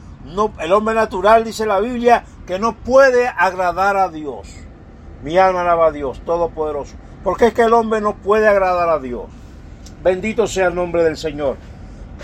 El 0.60 0.74
hombre 0.74 0.96
natural, 0.96 1.44
dice 1.44 1.68
la 1.68 1.80
Biblia, 1.80 2.26
que 2.48 2.58
no 2.58 2.76
puede 2.76 3.28
agradar 3.28 3.98
a 3.98 4.10
Dios. 4.10 4.56
Mi 5.24 5.38
alma 5.38 5.62
alaba 5.62 5.88
a 5.88 5.92
Dios, 5.92 6.22
Todopoderoso. 6.26 6.96
Porque 7.24 7.48
es 7.48 7.54
que 7.54 7.64
el 7.64 7.74
hombre 7.74 8.02
no 8.02 8.16
puede 8.16 8.48
agradar 8.48 8.90
a 8.90 9.00
Dios. 9.00 9.26
Bendito 10.04 10.48
sea 10.48 10.68
el 10.68 10.76
nombre 10.76 11.04
del 11.04 11.18
Señor. 11.18 11.58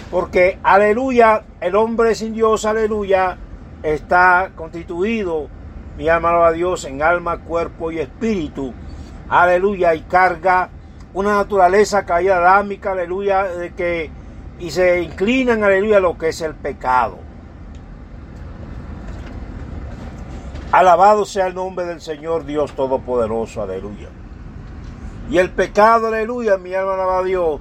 Porque, 0.10 0.60
aleluya, 0.64 1.44
el 1.60 1.76
hombre 1.76 2.16
sin 2.16 2.34
Dios, 2.34 2.66
aleluya, 2.66 3.38
está 3.84 4.52
constituido, 4.56 5.48
mi 5.98 6.10
alma 6.10 6.30
alaba 6.30 6.48
a 6.48 6.52
Dios, 6.52 6.86
en 6.86 7.02
alma, 7.02 7.40
cuerpo 7.40 7.92
y 7.92 8.00
espíritu. 8.00 8.74
aleluya, 9.30 9.96
y 9.96 10.02
carga 10.02 10.70
una 11.14 11.36
naturaleza 11.36 12.06
caída 12.06 12.38
adámica, 12.38 12.92
aleluya, 12.92 13.44
de 13.44 13.74
que 13.74 14.10
y 14.60 14.70
se 14.70 15.02
inclinan, 15.02 15.64
aleluya, 15.64 16.00
lo 16.00 16.18
que 16.18 16.30
es 16.30 16.42
el 16.42 16.54
pecado. 16.54 17.18
Alabado 20.72 21.26
sea 21.26 21.48
el 21.48 21.56
nombre 21.56 21.86
del 21.86 22.00
Señor 22.00 22.46
Dios 22.46 22.74
Todopoderoso, 22.74 23.62
aleluya. 23.62 24.10
Y 25.30 25.38
el 25.38 25.50
pecado, 25.50 26.08
aleluya, 26.08 26.58
mi 26.58 26.74
alma 26.74 26.94
alaba 26.94 27.20
a 27.20 27.24
Dios, 27.24 27.60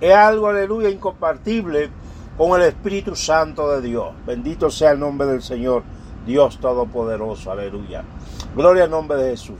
es 0.00 0.14
algo, 0.14 0.48
aleluya, 0.48 0.88
incompartible 0.88 1.90
con 2.36 2.60
el 2.60 2.68
Espíritu 2.68 3.14
Santo 3.14 3.70
de 3.70 3.82
Dios. 3.82 4.08
Bendito 4.26 4.70
sea 4.70 4.92
el 4.92 5.00
nombre 5.00 5.26
del 5.26 5.42
Señor, 5.42 5.82
Dios 6.26 6.58
Todopoderoso, 6.58 7.50
aleluya. 7.50 8.02
Gloria 8.54 8.84
al 8.84 8.90
nombre 8.90 9.18
de 9.18 9.30
Jesús. 9.30 9.56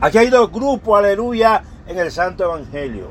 Aquí 0.00 0.18
hay 0.18 0.30
dos 0.30 0.50
grupos, 0.50 0.98
aleluya, 0.98 1.62
en 1.86 1.98
el 1.98 2.10
Santo 2.10 2.44
Evangelio. 2.44 3.06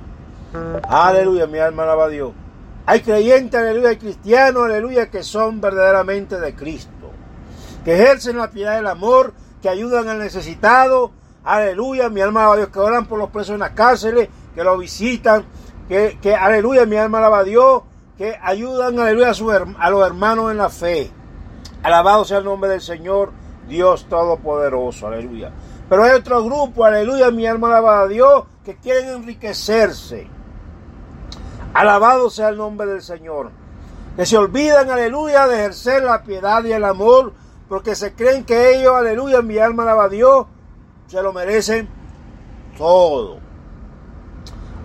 Aleluya, 0.84 1.48
mi 1.48 1.60
alma 1.60 1.84
alaba 1.84 2.06
a 2.06 2.10
Dios. 2.10 2.34
Hay 2.86 3.01
creyentes, 3.01 3.60
aleluya, 3.60 3.90
hay 3.90 3.98
cristianos, 3.98 4.66
aleluya, 4.66 5.10
que 5.10 5.24
son 5.24 5.62
verdaderamente 5.62 6.40
de 6.40 6.54
Cristo. 6.54 6.92
Que 7.86 7.94
ejercen 7.94 8.38
la 8.38 8.51
piedad 8.51 8.75
del 8.75 8.88
amor, 8.88 9.34
que 9.62 9.70
ayudan 9.70 10.10
al 10.10 10.20
necesitado. 10.20 11.12
Aleluya, 11.44 12.10
mi 12.10 12.22
alma 12.22 12.42
alaba 12.42 12.54
a 12.56 12.58
Dios, 12.58 12.70
que 12.70 12.80
oran 12.80 13.06
por 13.06 13.18
los 13.18 13.30
presos 13.30 13.54
en 13.54 13.60
las 13.62 13.72
cárceles, 13.72 14.30
que 14.54 14.63
lo 14.63 14.78
visitan. 14.78 15.46
Que, 15.91 16.33
aleluya, 16.33 16.86
mi 16.86 16.95
alma 16.95 17.17
alaba 17.17 17.39
a 17.39 17.43
Dios, 17.43 17.81
que 18.17 18.38
ayudan, 18.41 18.98
aleluya, 18.98 19.31
a, 19.31 19.86
a 19.86 19.89
los 19.89 20.07
hermanos 20.07 20.50
en 20.50 20.55
la 20.55 20.69
fe. 20.69 21.12
Alabado 21.83 22.24
sea 22.24 22.38
el 22.38 22.45
nombre 22.45 22.69
del 22.69 22.79
Señor, 22.79 23.33
Dios 23.67 24.05
Todopoderoso, 24.07 25.07
aleluya. 25.07 25.51
Pero 25.89 26.05
hay 26.05 26.12
otro 26.12 26.45
grupo, 26.45 26.86
aleluya, 26.86 27.29
mi 27.31 27.45
alma 27.45 27.67
alaba 27.67 28.03
a 28.03 28.07
Dios, 28.07 28.45
que 28.63 28.77
quieren 28.77 29.10
enriquecerse. 29.10 30.29
Alabado 31.74 32.29
sea 32.29 32.48
el 32.48 32.57
nombre 32.57 32.88
del 32.88 33.01
Señor. 33.01 33.51
Que 34.15 34.25
se 34.25 34.38
olvidan, 34.38 34.89
aleluya, 34.89 35.45
de 35.50 35.55
ejercer 35.55 36.03
la 36.03 36.24
piedad 36.24 36.63
y 36.63 36.71
el 36.71 36.86
amor, 36.86 37.33
porque 37.67 37.95
se 37.95 38.13
creen 38.13 38.45
que 38.45 38.77
ellos, 38.77 38.95
aleluya, 38.95 39.41
mi 39.41 39.57
alma 39.57 39.83
alaba 39.83 40.05
a 40.05 40.10
Dios, 40.10 40.45
se 41.07 41.21
lo 41.21 41.33
merecen 41.33 41.89
todo. 42.77 43.50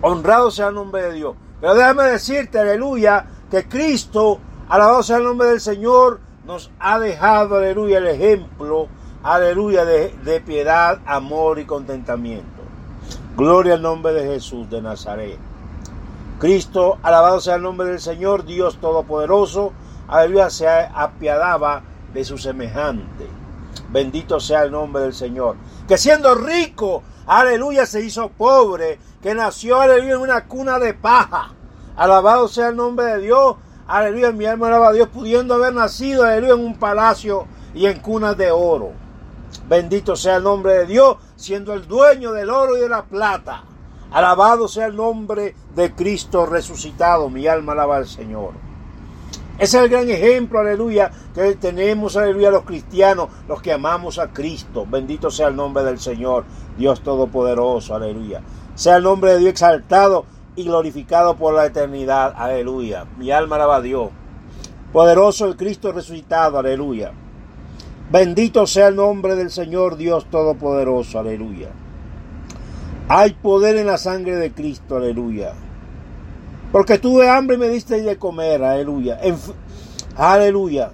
Honrado 0.08 0.52
sea 0.52 0.68
el 0.68 0.76
nombre 0.76 1.02
de 1.02 1.14
Dios. 1.14 1.34
Pero 1.60 1.74
déjame 1.74 2.04
decirte, 2.04 2.60
aleluya, 2.60 3.26
que 3.50 3.66
Cristo, 3.66 4.38
alabado 4.68 5.02
sea 5.02 5.16
el 5.16 5.24
nombre 5.24 5.48
del 5.48 5.60
Señor, 5.60 6.20
nos 6.44 6.70
ha 6.78 7.00
dejado, 7.00 7.56
aleluya, 7.56 7.98
el 7.98 8.06
ejemplo, 8.06 8.86
aleluya, 9.24 9.84
de, 9.84 10.42
piedad, 10.46 11.00
amor 11.06 11.58
y 11.58 11.64
contentamiento. 11.64 12.62
Gloria 13.36 13.74
al 13.74 13.82
nombre 13.82 14.12
de 14.12 14.34
Jesús 14.34 14.70
de 14.70 14.80
Nazaret. 14.80 15.38
Cristo, 16.38 16.98
alabado 17.02 17.40
sea 17.40 17.56
el 17.56 17.62
nombre 17.62 17.88
del 17.88 17.98
Señor, 17.98 18.44
Dios 18.44 18.76
Todopoderoso, 18.76 19.72
aleluya, 20.06 20.50
se 20.50 20.68
apiadaba 20.68 21.82
de 22.14 22.24
su 22.24 22.38
semejante. 22.38 23.26
Bendito 23.90 24.38
sea 24.38 24.62
el 24.62 24.70
nombre 24.70 25.02
del 25.02 25.14
Señor. 25.14 25.56
Que 25.88 25.98
siendo 25.98 26.36
rico, 26.36 27.02
aleluya, 27.26 27.86
se 27.86 28.02
hizo 28.02 28.28
pobre, 28.28 28.98
que 29.22 29.34
nació, 29.34 29.80
aleluya, 29.80 30.14
en 30.14 30.20
una 30.20 30.44
cuna 30.46 30.78
de 30.78 30.94
paja. 30.94 31.52
Alabado 31.96 32.48
sea 32.48 32.68
el 32.68 32.76
nombre 32.76 33.06
de 33.06 33.18
Dios, 33.18 33.56
aleluya, 33.86 34.32
mi 34.32 34.46
alma 34.46 34.68
alaba 34.68 34.88
a 34.88 34.92
Dios, 34.92 35.08
pudiendo 35.08 35.54
haber 35.54 35.74
nacido, 35.74 36.24
aleluya, 36.24 36.54
en 36.54 36.64
un 36.64 36.78
palacio 36.78 37.46
y 37.74 37.86
en 37.86 38.00
cunas 38.00 38.36
de 38.36 38.50
oro. 38.50 38.92
Bendito 39.68 40.16
sea 40.16 40.36
el 40.36 40.44
nombre 40.44 40.74
de 40.74 40.86
Dios, 40.86 41.16
siendo 41.36 41.74
el 41.74 41.86
dueño 41.86 42.32
del 42.32 42.50
oro 42.50 42.76
y 42.76 42.80
de 42.80 42.88
la 42.88 43.04
plata. 43.04 43.64
Alabado 44.12 44.68
sea 44.68 44.86
el 44.86 44.96
nombre 44.96 45.56
de 45.74 45.92
Cristo 45.94 46.46
resucitado. 46.46 47.28
Mi 47.28 47.46
alma 47.46 47.72
alaba 47.72 47.96
al 47.96 48.06
Señor. 48.06 48.52
Ese 49.58 49.78
es 49.78 49.84
el 49.84 49.88
gran 49.88 50.10
ejemplo, 50.10 50.58
aleluya, 50.58 51.10
que 51.34 51.54
tenemos, 51.54 52.14
aleluya, 52.16 52.50
los 52.50 52.64
cristianos, 52.64 53.30
los 53.48 53.62
que 53.62 53.72
amamos 53.72 54.18
a 54.18 54.32
Cristo. 54.32 54.86
Bendito 54.86 55.30
sea 55.30 55.48
el 55.48 55.56
nombre 55.56 55.82
del 55.82 55.98
Señor, 55.98 56.44
Dios 56.76 57.00
Todopoderoso, 57.00 57.94
aleluya. 57.94 58.42
Sea 58.74 58.96
el 58.96 59.04
nombre 59.04 59.32
de 59.32 59.38
Dios 59.38 59.52
exaltado 59.52 60.26
y 60.56 60.64
glorificado 60.64 61.36
por 61.36 61.54
la 61.54 61.64
eternidad, 61.64 62.34
aleluya. 62.36 63.06
Mi 63.16 63.30
alma 63.30 63.56
alaba 63.56 63.76
a 63.76 63.80
Dios. 63.80 64.10
Poderoso 64.92 65.46
el 65.46 65.56
Cristo 65.56 65.90
resucitado, 65.90 66.58
aleluya. 66.58 67.12
Bendito 68.10 68.66
sea 68.66 68.88
el 68.88 68.96
nombre 68.96 69.36
del 69.36 69.50
Señor 69.50 69.96
Dios 69.96 70.26
Todopoderoso, 70.30 71.18
aleluya. 71.18 71.70
Hay 73.08 73.32
poder 73.32 73.76
en 73.76 73.86
la 73.86 73.96
sangre 73.96 74.36
de 74.36 74.52
Cristo, 74.52 74.96
aleluya. 74.96 75.54
Porque 76.76 76.98
tuve 76.98 77.26
hambre 77.26 77.56
y 77.56 77.58
me 77.58 77.70
diste 77.70 78.02
de 78.02 78.18
comer, 78.18 78.62
aleluya. 78.62 79.18
aleluya. 80.14 80.92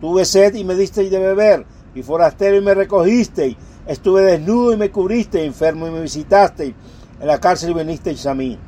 Tuve 0.00 0.24
sed 0.24 0.56
y 0.56 0.64
me 0.64 0.74
diste 0.74 1.08
de 1.08 1.18
beber, 1.20 1.64
y 1.94 2.02
forastero 2.02 2.56
y 2.56 2.60
me 2.60 2.74
recogiste. 2.74 3.56
Estuve 3.86 4.22
desnudo 4.22 4.72
y 4.72 4.76
me 4.76 4.90
cubriste, 4.90 5.44
enfermo 5.44 5.86
y 5.86 5.92
me 5.92 6.02
visitaste. 6.02 6.74
En 7.20 7.26
la 7.28 7.38
cárcel 7.38 7.70
y 7.70 7.74
vinisteis 7.74 8.26
a 8.26 8.34
mí. 8.34 8.58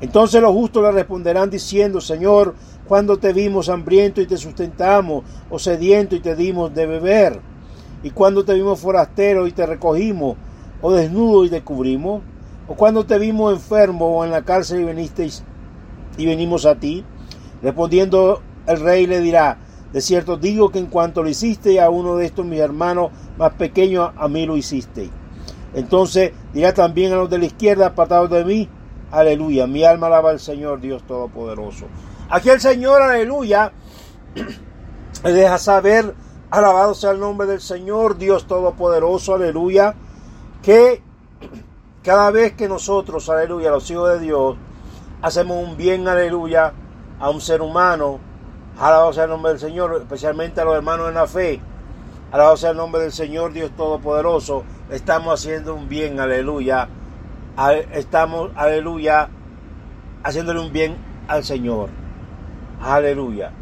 Entonces 0.00 0.42
los 0.42 0.50
justos 0.50 0.82
le 0.82 0.90
responderán 0.90 1.50
diciendo, 1.50 2.00
Señor, 2.00 2.56
cuando 2.88 3.18
te 3.18 3.32
vimos 3.32 3.68
hambriento 3.68 4.20
y 4.20 4.26
te 4.26 4.38
sustentamos, 4.38 5.22
o 5.50 5.58
sediento 5.60 6.16
y 6.16 6.20
te 6.20 6.34
dimos 6.34 6.74
de 6.74 6.86
beber, 6.86 7.40
y 8.02 8.10
cuando 8.10 8.44
te 8.44 8.54
vimos 8.54 8.80
forastero 8.80 9.46
y 9.46 9.52
te 9.52 9.66
recogimos, 9.66 10.36
o 10.80 10.90
desnudo 10.90 11.44
y 11.44 11.48
te 11.48 11.62
cubrimos, 11.62 12.22
o 12.66 12.74
cuando 12.74 13.06
te 13.06 13.20
vimos 13.20 13.52
enfermo 13.52 14.18
o 14.18 14.24
en 14.24 14.32
la 14.32 14.42
cárcel 14.42 14.80
y 14.80 14.84
vinisteis 14.84 15.44
y 16.16 16.26
venimos 16.26 16.66
a 16.66 16.76
ti. 16.76 17.04
Respondiendo 17.62 18.42
el 18.66 18.80
rey 18.80 19.06
le 19.06 19.20
dirá, 19.20 19.58
de 19.92 20.00
cierto 20.00 20.36
digo 20.36 20.70
que 20.70 20.78
en 20.78 20.86
cuanto 20.86 21.22
lo 21.22 21.28
hiciste 21.28 21.80
a 21.80 21.90
uno 21.90 22.16
de 22.16 22.26
estos 22.26 22.46
mis 22.46 22.60
hermanos 22.60 23.10
más 23.36 23.52
pequeños, 23.54 24.10
a 24.16 24.28
mí 24.28 24.46
lo 24.46 24.56
hiciste. 24.56 25.10
Entonces 25.74 26.32
dirá 26.52 26.72
también 26.74 27.12
a 27.12 27.16
los 27.16 27.30
de 27.30 27.38
la 27.38 27.46
izquierda, 27.46 27.88
apartados 27.88 28.30
de 28.30 28.44
mí, 28.44 28.68
aleluya, 29.10 29.66
mi 29.66 29.84
alma 29.84 30.06
alaba 30.06 30.30
al 30.30 30.40
Señor 30.40 30.80
Dios 30.80 31.02
Todopoderoso. 31.06 31.86
Aquí 32.30 32.48
el 32.48 32.60
Señor, 32.60 33.02
aleluya, 33.02 33.72
le 35.24 35.32
deja 35.32 35.58
saber, 35.58 36.14
alabado 36.50 36.94
sea 36.94 37.10
el 37.10 37.20
nombre 37.20 37.46
del 37.46 37.60
Señor 37.60 38.16
Dios 38.16 38.46
Todopoderoso, 38.46 39.34
aleluya, 39.34 39.94
que 40.62 41.02
cada 42.02 42.30
vez 42.30 42.54
que 42.54 42.68
nosotros, 42.68 43.28
aleluya, 43.28 43.70
los 43.70 43.90
hijos 43.90 44.10
de 44.10 44.20
Dios, 44.20 44.56
hacemos 45.22 45.56
un 45.56 45.76
bien, 45.76 46.06
aleluya, 46.08 46.72
a 47.20 47.30
un 47.30 47.40
ser 47.40 47.62
humano, 47.62 48.18
alabado 48.78 49.12
sea 49.12 49.24
el 49.24 49.30
nombre 49.30 49.52
del 49.52 49.60
Señor, 49.60 49.96
especialmente 50.00 50.60
a 50.60 50.64
los 50.64 50.74
hermanos 50.74 51.08
en 51.08 51.14
la 51.14 51.26
fe, 51.26 51.60
alabado 52.32 52.56
sea 52.56 52.70
el 52.70 52.76
nombre 52.76 53.02
del 53.02 53.12
Señor 53.12 53.52
Dios 53.52 53.70
Todopoderoso, 53.76 54.64
estamos 54.90 55.32
haciendo 55.32 55.74
un 55.74 55.88
bien, 55.88 56.18
aleluya, 56.18 56.88
estamos, 57.92 58.50
aleluya, 58.56 59.28
haciéndole 60.24 60.60
un 60.60 60.72
bien 60.72 60.96
al 61.28 61.44
Señor, 61.44 61.88
aleluya. 62.82 63.52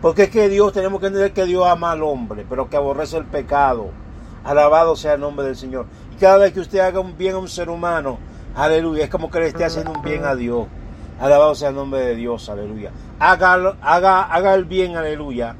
Porque 0.00 0.24
es 0.24 0.30
que 0.30 0.48
Dios, 0.48 0.72
tenemos 0.72 0.98
que 1.00 1.08
entender 1.08 1.34
que 1.34 1.44
Dios 1.44 1.66
ama 1.66 1.92
al 1.92 2.02
hombre, 2.02 2.46
pero 2.48 2.70
que 2.70 2.76
aborrece 2.78 3.18
el 3.18 3.26
pecado. 3.26 3.90
Alabado 4.44 4.96
sea 4.96 5.12
el 5.12 5.20
nombre 5.20 5.44
del 5.44 5.56
Señor. 5.56 5.84
Y 6.10 6.16
cada 6.16 6.38
vez 6.38 6.54
que 6.54 6.60
usted 6.60 6.78
haga 6.78 7.00
un 7.00 7.18
bien 7.18 7.34
a 7.34 7.38
un 7.38 7.48
ser 7.48 7.68
humano, 7.68 8.18
aleluya, 8.54 9.04
es 9.04 9.10
como 9.10 9.30
que 9.30 9.40
le 9.40 9.48
esté 9.48 9.64
haciendo 9.64 9.92
un 9.92 10.02
bien 10.02 10.24
a 10.24 10.34
Dios. 10.34 10.66
Alabado 11.20 11.54
sea 11.54 11.68
el 11.68 11.74
nombre 11.74 12.00
de 12.00 12.14
Dios, 12.14 12.48
aleluya. 12.48 12.92
Haga, 13.18 13.76
haga, 13.82 14.22
haga 14.22 14.54
el 14.54 14.64
bien, 14.64 14.96
aleluya, 14.96 15.54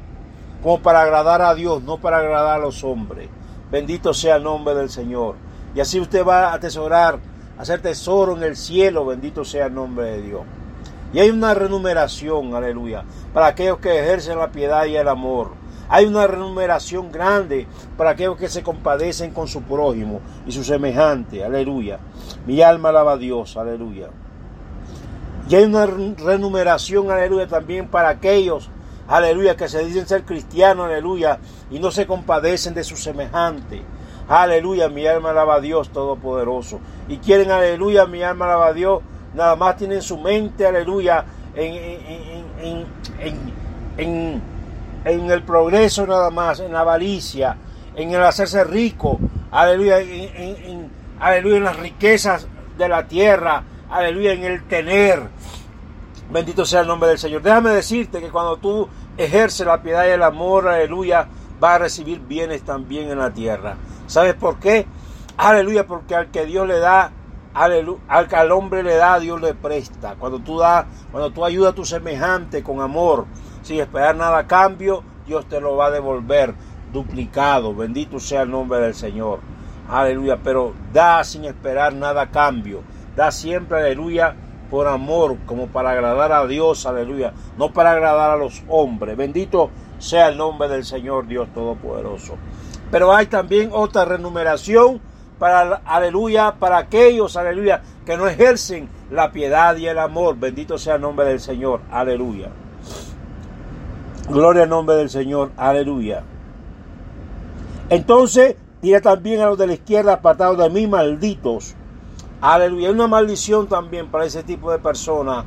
como 0.62 0.81
para 0.81 1.03
agradar 1.03 1.42
a 1.42 1.55
Dios, 1.55 1.83
no 1.83 1.98
para 1.98 2.18
agradar 2.18 2.57
a 2.57 2.62
los 2.62 2.83
hombres. 2.83 3.29
Bendito 3.70 4.14
sea 4.14 4.37
el 4.37 4.42
nombre 4.42 4.74
del 4.74 4.88
Señor. 4.88 5.37
Y 5.74 5.81
así 5.81 6.00
usted 6.00 6.26
va 6.26 6.48
a 6.48 6.55
atesorar, 6.55 7.18
a 7.59 7.62
hacer 7.62 7.83
tesoro 7.83 8.37
en 8.37 8.42
el 8.42 8.57
cielo, 8.57 9.05
bendito 9.05 9.44
sea 9.44 9.66
el 9.66 9.74
nombre 9.74 10.07
de 10.07 10.22
Dios. 10.22 10.42
Y 11.12 11.18
hay 11.18 11.31
una 11.31 11.55
renumeración, 11.55 12.55
aleluya, 12.55 13.05
para 13.35 13.48
aquellos 13.48 13.79
que 13.79 14.00
ejercen 14.00 14.38
la 14.38 14.50
piedad 14.50 14.87
y 14.87 14.96
el 14.96 15.09
amor. 15.09 15.59
Hay 15.90 16.07
una 16.07 16.29
renumeración 16.29 17.11
grande 17.11 17.66
para 17.96 18.11
aquellos 18.11 18.38
que 18.38 18.48
se 18.48 18.62
compadecen 18.62 19.33
con 19.33 19.48
su 19.48 19.62
prójimo 19.62 20.20
y 20.46 20.53
su 20.53 20.62
semejante. 20.62 21.44
Aleluya. 21.44 21.98
Mi 22.46 22.62
alma 22.62 22.90
alaba 22.90 23.12
a 23.14 23.16
Dios. 23.16 23.57
Aleluya. 23.57 24.09
Y 25.48 25.57
hay 25.57 25.64
una 25.64 25.85
renumeración, 25.87 27.11
aleluya, 27.11 27.48
también 27.48 27.88
para 27.88 28.09
aquellos, 28.09 28.70
aleluya, 29.09 29.57
que 29.57 29.68
se 29.68 29.85
dicen 29.85 30.07
ser 30.07 30.22
cristianos, 30.22 30.87
aleluya, 30.87 31.40
y 31.72 31.81
no 31.81 31.90
se 31.90 32.07
compadecen 32.07 32.72
de 32.72 32.85
su 32.85 32.96
semejante. 32.96 33.83
Aleluya, 34.29 34.88
mi 34.88 35.09
alma 35.09 35.31
alaba 35.31 35.57
a 35.57 35.61
Dios 35.61 35.90
Todopoderoso. 35.90 36.79
Y 37.09 37.16
quieren, 37.16 37.50
aleluya, 37.50 38.07
mi 38.07 38.22
alma 38.22 38.44
alaba 38.44 38.68
a 38.68 38.72
Dios, 38.72 39.03
nada 39.35 39.57
más 39.57 39.76
tienen 39.76 40.03
su 40.03 40.18
mente, 40.18 40.64
aleluya, 40.64 41.24
en, 41.57 41.74
en, 42.62 42.87
en, 43.18 43.37
en 43.96 44.49
en 45.04 45.30
el 45.30 45.42
progreso 45.42 46.06
nada 46.06 46.30
más, 46.30 46.60
en 46.60 46.72
la 46.72 46.80
avaricia, 46.80 47.56
en 47.94 48.12
el 48.12 48.22
hacerse 48.22 48.64
rico, 48.64 49.18
aleluya, 49.50 50.00
en, 50.00 50.90
aleluya, 51.18 51.56
en 51.56 51.64
las 51.64 51.76
riquezas 51.76 52.46
de 52.76 52.88
la 52.88 53.06
tierra, 53.06 53.62
aleluya, 53.90 54.32
en 54.32 54.44
el 54.44 54.64
tener. 54.64 55.22
Bendito 56.30 56.64
sea 56.64 56.82
el 56.82 56.86
nombre 56.86 57.08
del 57.08 57.18
Señor. 57.18 57.42
Déjame 57.42 57.70
decirte 57.70 58.20
que 58.20 58.30
cuando 58.30 58.56
tú 58.56 58.88
ejerces 59.16 59.66
la 59.66 59.82
piedad 59.82 60.06
y 60.06 60.10
el 60.10 60.22
amor, 60.22 60.68
aleluya, 60.68 61.26
va 61.62 61.74
a 61.74 61.78
recibir 61.78 62.20
bienes 62.20 62.62
también 62.62 63.10
en 63.10 63.18
la 63.18 63.30
tierra. 63.30 63.76
¿Sabes 64.06 64.34
por 64.34 64.58
qué? 64.58 64.86
Aleluya, 65.36 65.86
porque 65.86 66.14
al 66.14 66.30
que 66.30 66.46
Dios 66.46 66.68
le 66.68 66.78
da, 66.78 67.12
al 67.54 68.28
que 68.28 68.36
al 68.36 68.52
hombre 68.52 68.82
le 68.82 68.94
da, 68.94 69.18
Dios 69.18 69.40
le 69.40 69.54
presta. 69.54 70.14
Cuando 70.18 70.38
tú 70.38 70.58
das, 70.58 70.86
cuando 71.10 71.30
tú 71.30 71.44
ayudas 71.44 71.72
a 71.72 71.74
tu 71.74 71.84
semejante 71.84 72.62
con 72.62 72.80
amor, 72.80 73.26
sin 73.62 73.80
esperar 73.80 74.16
nada 74.16 74.38
a 74.38 74.46
cambio, 74.46 75.02
Dios 75.26 75.46
te 75.48 75.60
lo 75.60 75.76
va 75.76 75.86
a 75.86 75.90
devolver 75.90 76.54
duplicado. 76.92 77.74
Bendito 77.74 78.18
sea 78.18 78.42
el 78.42 78.50
nombre 78.50 78.80
del 78.80 78.94
Señor. 78.94 79.40
Aleluya, 79.88 80.38
pero 80.42 80.72
da 80.92 81.24
sin 81.24 81.44
esperar 81.44 81.94
nada 81.94 82.22
a 82.22 82.30
cambio. 82.30 82.82
Da 83.16 83.30
siempre, 83.30 83.78
aleluya, 83.78 84.36
por 84.70 84.86
amor, 84.86 85.36
como 85.46 85.66
para 85.66 85.90
agradar 85.90 86.32
a 86.32 86.46
Dios, 86.46 86.86
aleluya, 86.86 87.32
no 87.58 87.72
para 87.72 87.90
agradar 87.90 88.30
a 88.30 88.36
los 88.36 88.62
hombres. 88.68 89.16
Bendito 89.16 89.70
sea 89.98 90.28
el 90.28 90.38
nombre 90.38 90.68
del 90.68 90.84
Señor 90.84 91.26
Dios 91.26 91.48
Todopoderoso. 91.52 92.36
Pero 92.90 93.12
hay 93.12 93.26
también 93.26 93.70
otra 93.72 94.04
renumeración 94.04 95.00
para, 95.38 95.82
aleluya, 95.84 96.54
para 96.58 96.78
aquellos, 96.78 97.36
aleluya, 97.36 97.82
que 98.06 98.16
no 98.16 98.28
ejercen 98.28 98.88
la 99.10 99.32
piedad 99.32 99.76
y 99.76 99.86
el 99.86 99.98
amor. 99.98 100.36
Bendito 100.38 100.78
sea 100.78 100.94
el 100.96 101.00
nombre 101.00 101.26
del 101.26 101.40
Señor, 101.40 101.80
aleluya. 101.90 102.50
Gloria 104.30 104.62
al 104.62 104.68
nombre 104.68 104.94
del 104.94 105.10
Señor, 105.10 105.50
aleluya. 105.56 106.22
Entonces, 107.88 108.54
diré 108.80 109.00
también 109.00 109.40
a 109.40 109.46
los 109.46 109.58
de 109.58 109.66
la 109.66 109.72
izquierda, 109.72 110.12
apartados 110.14 110.56
de 110.56 110.70
mí, 110.70 110.86
malditos 110.86 111.74
Aleluya. 112.40 112.88
Es 112.88 112.94
una 112.94 113.08
maldición 113.08 113.66
también 113.66 114.06
para 114.06 114.24
ese 114.24 114.44
tipo 114.44 114.70
de 114.70 114.78
personas. 114.78 115.44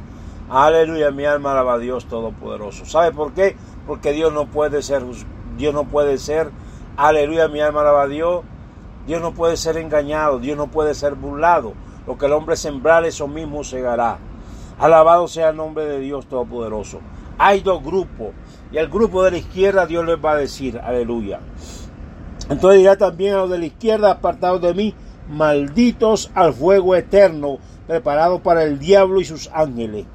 Aleluya. 0.50 1.12
Mi 1.12 1.24
alma 1.24 1.54
alaba 1.54 1.76
a 1.76 1.78
Dios 1.80 2.06
Todopoderoso. 2.06 2.86
¿Sabe 2.86 3.14
por 3.14 3.34
qué? 3.34 3.56
Porque 3.88 4.12
Dios 4.12 4.34
no 4.34 4.48
puede 4.48 4.82
ser, 4.84 5.04
Dios 5.58 5.74
no 5.74 5.86
puede 5.86 6.18
ser, 6.18 6.52
aleluya, 6.98 7.48
mi 7.48 7.62
alma 7.62 7.82
alaba 7.82 8.04
a 8.04 8.08
Dios. 8.08 8.44
Dios 9.08 9.22
no 9.22 9.34
puede 9.34 9.58
ser 9.58 9.78
engañado, 9.78 10.40
Dios 10.40 10.58
no 10.58 10.68
puede 10.68 10.94
ser 10.94 11.16
burlado. 11.16 11.74
Lo 12.06 12.18
que 12.18 12.26
el 12.26 12.34
hombre 12.34 12.58
sembrar, 12.58 13.06
eso 13.06 13.28
mismo 13.30 13.64
segará. 13.64 14.18
Alabado 14.78 15.28
sea 15.30 15.50
el 15.50 15.56
nombre 15.56 15.86
de 15.86 16.00
Dios 16.00 16.26
Todopoderoso. 16.28 17.00
Hay 17.38 17.62
dos 17.62 17.82
grupos. 17.82 18.32
Y 18.74 18.78
el 18.80 18.90
grupo 18.90 19.24
de 19.24 19.32
la 19.32 19.38
izquierda 19.38 19.86
Dios 19.86 20.04
les 20.04 20.18
va 20.18 20.32
a 20.32 20.38
decir, 20.38 20.80
aleluya. 20.80 21.40
Entonces 22.50 22.80
dirá 22.80 22.98
también 22.98 23.36
a 23.36 23.38
los 23.38 23.52
de 23.52 23.60
la 23.60 23.66
izquierda, 23.68 24.12
apartados 24.12 24.62
de 24.62 24.74
mí, 24.74 24.96
malditos 25.30 26.32
al 26.34 26.54
fuego 26.54 26.96
eterno 26.96 27.60
preparado 27.88 28.40
para 28.40 28.64
el 28.64 28.80
diablo 28.80 29.22
y 29.22 29.26
sus 29.26 29.50
ángeles. 29.54 30.06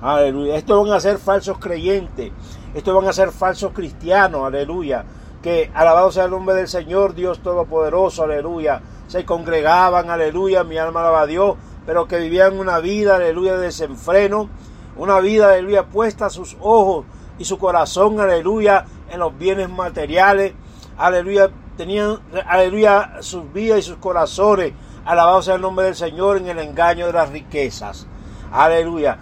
Aleluya. 0.00 0.56
Estos 0.56 0.82
van 0.84 0.96
a 0.96 1.00
ser 1.00 1.18
falsos 1.18 1.58
creyentes. 1.58 2.32
Estos 2.74 2.94
van 2.94 3.06
a 3.06 3.12
ser 3.12 3.30
falsos 3.32 3.72
cristianos. 3.72 4.44
Aleluya. 4.44 5.04
Que 5.42 5.70
alabado 5.74 6.10
sea 6.10 6.24
el 6.24 6.30
nombre 6.30 6.54
del 6.54 6.68
Señor, 6.68 7.14
Dios 7.14 7.40
Todopoderoso. 7.40 8.24
Aleluya. 8.24 8.80
Se 9.08 9.24
congregaban. 9.24 10.10
Aleluya. 10.10 10.64
Mi 10.64 10.78
alma 10.78 11.00
alaba 11.00 11.22
a 11.22 11.26
Dios. 11.26 11.56
Pero 11.86 12.06
que 12.06 12.18
vivían 12.18 12.58
una 12.58 12.78
vida. 12.78 13.16
Aleluya. 13.16 13.56
De 13.56 13.66
desenfreno. 13.66 14.48
Una 14.96 15.20
vida. 15.20 15.50
Aleluya. 15.50 15.84
Puesta 15.86 16.28
sus 16.30 16.56
ojos 16.60 17.06
y 17.38 17.44
su 17.44 17.58
corazón. 17.58 18.20
Aleluya. 18.20 18.84
En 19.10 19.20
los 19.20 19.36
bienes 19.36 19.68
materiales. 19.68 20.52
Aleluya 20.98 21.50
tenían, 21.76 22.18
aleluya, 22.46 23.18
sus 23.20 23.52
vidas 23.52 23.80
y 23.80 23.82
sus 23.82 23.96
corazones, 23.98 24.72
alabado 25.04 25.42
sea 25.42 25.56
el 25.56 25.60
nombre 25.60 25.84
del 25.86 25.94
Señor 25.94 26.38
en 26.38 26.48
el 26.48 26.58
engaño 26.58 27.06
de 27.06 27.12
las 27.12 27.30
riquezas. 27.30 28.06
Aleluya. 28.50 29.18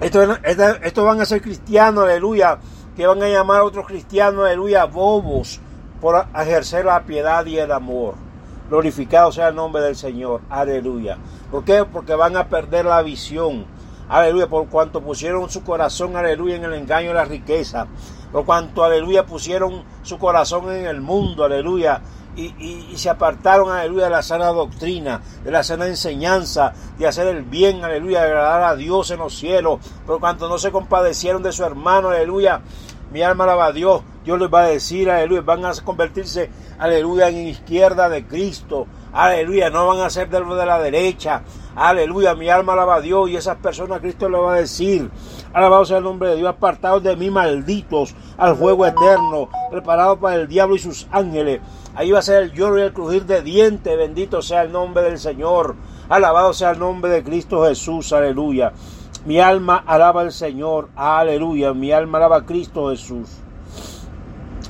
Estos 0.00 1.04
van 1.04 1.20
a 1.20 1.24
ser 1.24 1.40
cristianos, 1.40 2.04
aleluya, 2.04 2.58
que 2.96 3.06
van 3.06 3.22
a 3.22 3.28
llamar 3.28 3.60
a 3.60 3.64
otros 3.64 3.86
cristianos, 3.86 4.44
aleluya, 4.44 4.84
bobos 4.84 5.60
por 6.00 6.26
ejercer 6.36 6.84
la 6.84 7.02
piedad 7.02 7.46
y 7.46 7.58
el 7.58 7.72
amor. 7.72 8.14
Glorificado 8.68 9.32
sea 9.32 9.48
el 9.48 9.54
nombre 9.54 9.82
del 9.82 9.96
Señor, 9.96 10.40
aleluya. 10.50 11.18
¿Por 11.50 11.64
qué? 11.64 11.84
Porque 11.84 12.14
van 12.14 12.36
a 12.36 12.48
perder 12.48 12.84
la 12.84 13.02
visión, 13.02 13.64
aleluya, 14.12 14.46
por 14.46 14.68
cuanto 14.68 15.00
pusieron 15.00 15.48
su 15.48 15.64
corazón, 15.64 16.16
aleluya, 16.16 16.56
en 16.56 16.64
el 16.64 16.74
engaño 16.74 17.08
de 17.08 17.14
la 17.14 17.24
riqueza. 17.24 17.86
Por 18.30 18.44
cuanto, 18.44 18.84
aleluya, 18.84 19.24
pusieron 19.24 19.82
su 20.02 20.18
corazón 20.18 20.70
en 20.70 20.86
el 20.86 21.00
mundo, 21.00 21.44
aleluya, 21.44 22.02
y, 22.36 22.94
se 22.96 23.08
apartaron, 23.08 23.70
aleluya, 23.70 24.04
de 24.04 24.10
la 24.10 24.22
sana 24.22 24.48
doctrina, 24.48 25.22
de 25.42 25.50
la 25.50 25.62
sana 25.62 25.86
enseñanza, 25.86 26.74
de 26.98 27.06
hacer 27.06 27.26
el 27.26 27.42
bien, 27.42 27.84
aleluya, 27.84 28.20
de 28.20 28.26
agradar 28.26 28.62
a 28.64 28.76
Dios 28.76 29.10
en 29.10 29.18
los 29.18 29.34
cielos, 29.34 29.80
por 30.06 30.20
cuanto 30.20 30.46
no 30.46 30.58
se 30.58 30.70
compadecieron 30.70 31.42
de 31.42 31.52
su 31.52 31.64
hermano, 31.64 32.08
aleluya. 32.08 32.60
Mi 33.12 33.22
alma 33.22 33.44
alaba 33.44 33.66
a 33.66 33.72
Dios, 33.72 34.02
Dios 34.24 34.38
les 34.38 34.48
va 34.48 34.62
a 34.62 34.68
decir, 34.68 35.10
aleluya, 35.10 35.42
van 35.42 35.66
a 35.66 35.72
convertirse, 35.84 36.50
aleluya, 36.78 37.28
en 37.28 37.48
izquierda 37.48 38.08
de 38.08 38.26
Cristo, 38.26 38.86
aleluya, 39.12 39.68
no 39.68 39.86
van 39.86 40.00
a 40.00 40.08
ser 40.08 40.30
de 40.30 40.40
de 40.42 40.66
la 40.66 40.78
derecha, 40.78 41.42
aleluya, 41.74 42.34
mi 42.34 42.48
alma 42.48 42.72
alaba 42.72 42.96
a 42.96 43.00
Dios 43.00 43.28
y 43.30 43.36
esas 43.36 43.56
personas 43.56 44.00
Cristo 44.00 44.28
le 44.28 44.38
va 44.38 44.54
a 44.54 44.60
decir, 44.60 45.10
alabado 45.52 45.84
sea 45.84 45.98
el 45.98 46.04
nombre 46.04 46.30
de 46.30 46.36
Dios, 46.36 46.48
apartados 46.48 47.02
de 47.02 47.16
mí 47.16 47.30
malditos 47.30 48.14
al 48.36 48.56
fuego 48.56 48.86
eterno, 48.86 49.48
preparado 49.70 50.18
para 50.18 50.36
el 50.36 50.48
diablo 50.48 50.76
y 50.76 50.78
sus 50.78 51.06
ángeles, 51.10 51.60
ahí 51.94 52.10
va 52.10 52.20
a 52.20 52.22
ser 52.22 52.42
el 52.42 52.52
lloro 52.52 52.78
y 52.78 52.82
el 52.82 52.92
crujir 52.92 53.24
de 53.26 53.42
dientes, 53.42 53.96
bendito 53.96 54.42
sea 54.42 54.62
el 54.62 54.72
nombre 54.72 55.02
del 55.02 55.18
Señor, 55.18 55.76
alabado 56.08 56.52
sea 56.52 56.70
el 56.72 56.78
nombre 56.78 57.10
de 57.10 57.22
Cristo 57.22 57.64
Jesús, 57.64 58.12
aleluya, 58.12 58.72
mi 59.24 59.38
alma 59.40 59.84
alaba 59.86 60.22
al 60.22 60.32
Señor, 60.32 60.88
aleluya, 60.96 61.72
mi 61.72 61.92
alma 61.92 62.18
alaba 62.18 62.38
a 62.38 62.46
Cristo 62.46 62.90
Jesús. 62.90 63.42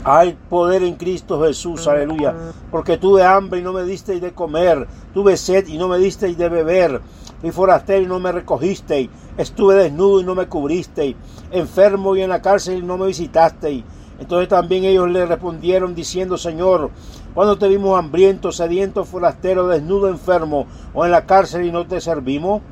Hay 0.04 0.36
poder 0.50 0.82
en 0.82 0.96
Cristo 0.96 1.42
Jesús, 1.42 1.86
aleluya. 1.86 2.34
Porque 2.70 2.98
tuve 2.98 3.22
hambre 3.22 3.60
y 3.60 3.62
no 3.62 3.72
me 3.72 3.84
disteis 3.84 4.20
de 4.20 4.32
comer. 4.32 4.88
Tuve 5.14 5.36
sed 5.36 5.68
y 5.68 5.78
no 5.78 5.88
me 5.88 5.98
disteis 5.98 6.36
de 6.36 6.48
beber. 6.48 7.00
Fui 7.40 7.50
forastero 7.50 8.02
y 8.02 8.06
no 8.06 8.18
me 8.18 8.32
recogisteis. 8.32 9.10
Estuve 9.36 9.76
desnudo 9.76 10.20
y 10.20 10.24
no 10.24 10.34
me 10.34 10.48
cubristeis. 10.48 11.16
Enfermo 11.50 12.16
y 12.16 12.22
en 12.22 12.30
la 12.30 12.42
cárcel 12.42 12.78
y 12.78 12.82
no 12.82 12.98
me 12.98 13.06
visitasteis. 13.06 13.84
Entonces 14.18 14.48
también 14.48 14.84
ellos 14.84 15.10
le 15.10 15.26
respondieron 15.26 15.94
diciendo, 15.94 16.36
Señor, 16.36 16.90
cuando 17.34 17.58
te 17.58 17.68
vimos 17.68 17.98
hambriento, 17.98 18.52
sediento, 18.52 19.04
forastero, 19.04 19.66
desnudo, 19.68 20.08
enfermo 20.08 20.66
o 20.94 21.04
en 21.04 21.10
la 21.10 21.26
cárcel 21.26 21.64
y 21.64 21.72
no 21.72 21.86
te 21.86 22.00
servimos. 22.00 22.62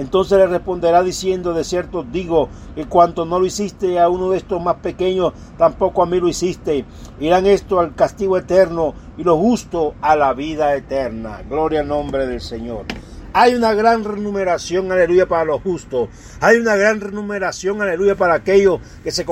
Entonces 0.00 0.38
le 0.38 0.46
responderá 0.46 1.02
diciendo, 1.02 1.52
de 1.52 1.62
cierto 1.62 2.02
digo, 2.02 2.48
que 2.74 2.86
cuanto 2.86 3.26
no 3.26 3.38
lo 3.38 3.44
hiciste 3.44 4.00
a 4.00 4.08
uno 4.08 4.30
de 4.30 4.38
estos 4.38 4.62
más 4.62 4.76
pequeños, 4.76 5.34
tampoco 5.58 6.02
a 6.02 6.06
mí 6.06 6.18
lo 6.18 6.26
hiciste. 6.26 6.86
Irán 7.20 7.44
esto 7.44 7.78
al 7.78 7.94
castigo 7.94 8.38
eterno 8.38 8.94
y 9.18 9.24
lo 9.24 9.36
justo 9.36 9.94
a 10.00 10.16
la 10.16 10.32
vida 10.32 10.74
eterna. 10.74 11.42
Gloria 11.46 11.80
al 11.80 11.88
nombre 11.88 12.26
del 12.26 12.40
Señor. 12.40 12.86
Hay 13.34 13.54
una 13.54 13.74
gran 13.74 14.02
renumeración, 14.02 14.90
aleluya, 14.90 15.28
para 15.28 15.44
los 15.44 15.60
justos. 15.60 16.08
Hay 16.40 16.56
una 16.56 16.76
gran 16.76 17.02
renumeración, 17.02 17.82
aleluya, 17.82 18.14
para 18.14 18.36
aquellos 18.36 18.80
que 19.04 19.12
se 19.12 19.26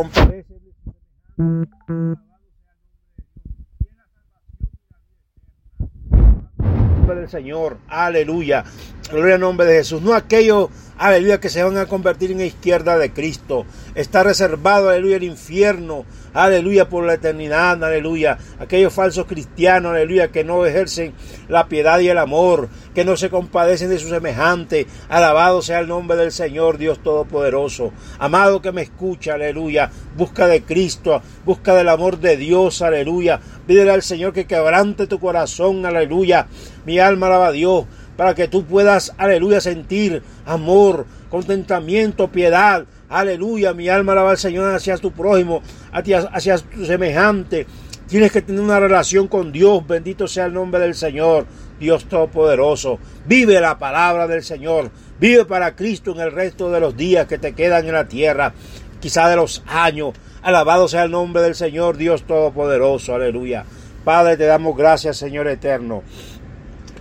del 7.15 7.29
Señor, 7.29 7.79
aleluya. 7.89 8.65
Gloria 9.11 9.35
al 9.37 9.41
nombre 9.41 9.67
de 9.67 9.79
Jesús. 9.79 10.03
No 10.03 10.15
aquellos, 10.15 10.69
aleluya, 10.99 11.41
que 11.41 11.49
se 11.49 11.63
van 11.63 11.77
a 11.79 11.87
convertir 11.87 12.33
en 12.33 12.41
izquierda 12.41 12.99
de 12.99 13.13
Cristo. 13.13 13.65
Está 13.95 14.23
reservado, 14.23 14.91
aleluya, 14.91 15.17
el 15.17 15.23
infierno, 15.23 16.05
aleluya, 16.35 16.89
por 16.89 17.05
la 17.05 17.15
eternidad, 17.15 17.83
aleluya. 17.83 18.39
Aquellos 18.59 18.93
falsos 18.93 19.27
cristianos, 19.27 19.93
aleluya, 19.93 20.29
que 20.29 20.45
no 20.45 20.67
ejercen 20.67 21.15
la 21.49 21.69
piedad 21.69 22.01
y 22.01 22.09
el 22.09 22.19
amor, 22.19 22.69
que 22.95 23.05
no 23.05 23.17
se 23.17 23.31
compadecen 23.31 23.91
de 23.91 23.99
su 23.99 24.09
semejante. 24.09 24.87
Alabado 25.09 25.63
sea 25.63 25.79
el 25.79 25.89
nombre 25.89 26.17
del 26.17 26.33
Señor, 26.33 26.79
Dios 26.79 27.03
Todopoderoso. 27.03 27.93
Amado 28.19 28.61
que 28.61 28.73
me 28.73 28.83
escucha, 28.83 29.35
aleluya. 29.35 29.91
Busca 30.17 30.47
de 30.47 30.63
Cristo, 30.63 31.23
busca 31.45 31.75
del 31.75 31.89
amor 31.89 32.19
de 32.19 32.37
Dios, 32.37 32.83
aleluya. 32.83 33.41
Pídele 33.67 33.93
al 33.93 34.03
Señor 34.03 34.33
que 34.33 34.47
quebrante 34.47 35.07
tu 35.07 35.19
corazón, 35.21 35.87
aleluya. 35.87 36.49
Mi 36.85 36.99
alma 36.99 37.27
alaba 37.27 37.49
a 37.49 37.53
Dios 37.53 37.87
para 38.19 38.35
que 38.35 38.49
tú 38.49 38.65
puedas, 38.65 39.15
aleluya, 39.17 39.61
sentir 39.61 40.25
amor, 40.45 41.07
contentamiento, 41.31 42.27
piedad. 42.27 42.85
Aleluya, 43.09 43.75
mi 43.75 43.89
alma 43.89 44.11
alaba 44.11 44.33
al 44.33 44.39
Señor 44.39 44.75
hacia 44.75 44.97
tu 44.97 45.13
prójimo, 45.13 45.63
hacia, 45.93 46.59
tu 46.59 46.85
semejante. 46.85 47.69
Tienes 48.09 48.33
que 48.33 48.43
tener 48.43 48.61
una 48.61 48.81
relación 48.81 49.29
con 49.29 49.53
Dios. 49.53 49.87
Bendito 49.87 50.27
sea 50.27 50.47
el 50.47 50.53
nombre 50.53 50.81
del 50.81 50.97
Señor, 50.97 51.47
Dios 51.79 52.07
Todopoderoso. 52.07 52.99
Vive 53.25 53.61
la 53.61 53.79
palabra 53.79 54.27
del 54.27 54.43
Señor. 54.43 54.91
Vive 55.21 55.45
para 55.45 55.77
Cristo 55.77 56.11
en 56.11 56.19
el 56.19 56.33
resto 56.33 56.73
de 56.73 56.81
los 56.81 56.97
días 56.97 57.29
que 57.29 57.39
te 57.39 57.53
quedan 57.53 57.87
en 57.87 57.93
la 57.93 58.09
tierra, 58.09 58.53
quizá 58.99 59.29
de 59.29 59.37
los 59.37 59.63
años. 59.69 60.15
Alabado 60.43 60.89
sea 60.89 61.05
el 61.05 61.13
nombre 61.13 61.41
del 61.41 61.55
Señor, 61.55 61.97
Dios 61.97 62.25
Todopoderoso. 62.25 63.15
Aleluya. 63.15 63.65
Padre, 64.03 64.37
te 64.37 64.47
damos 64.47 64.77
gracias, 64.77 65.19
Señor 65.19 65.47
eterno 65.47 66.03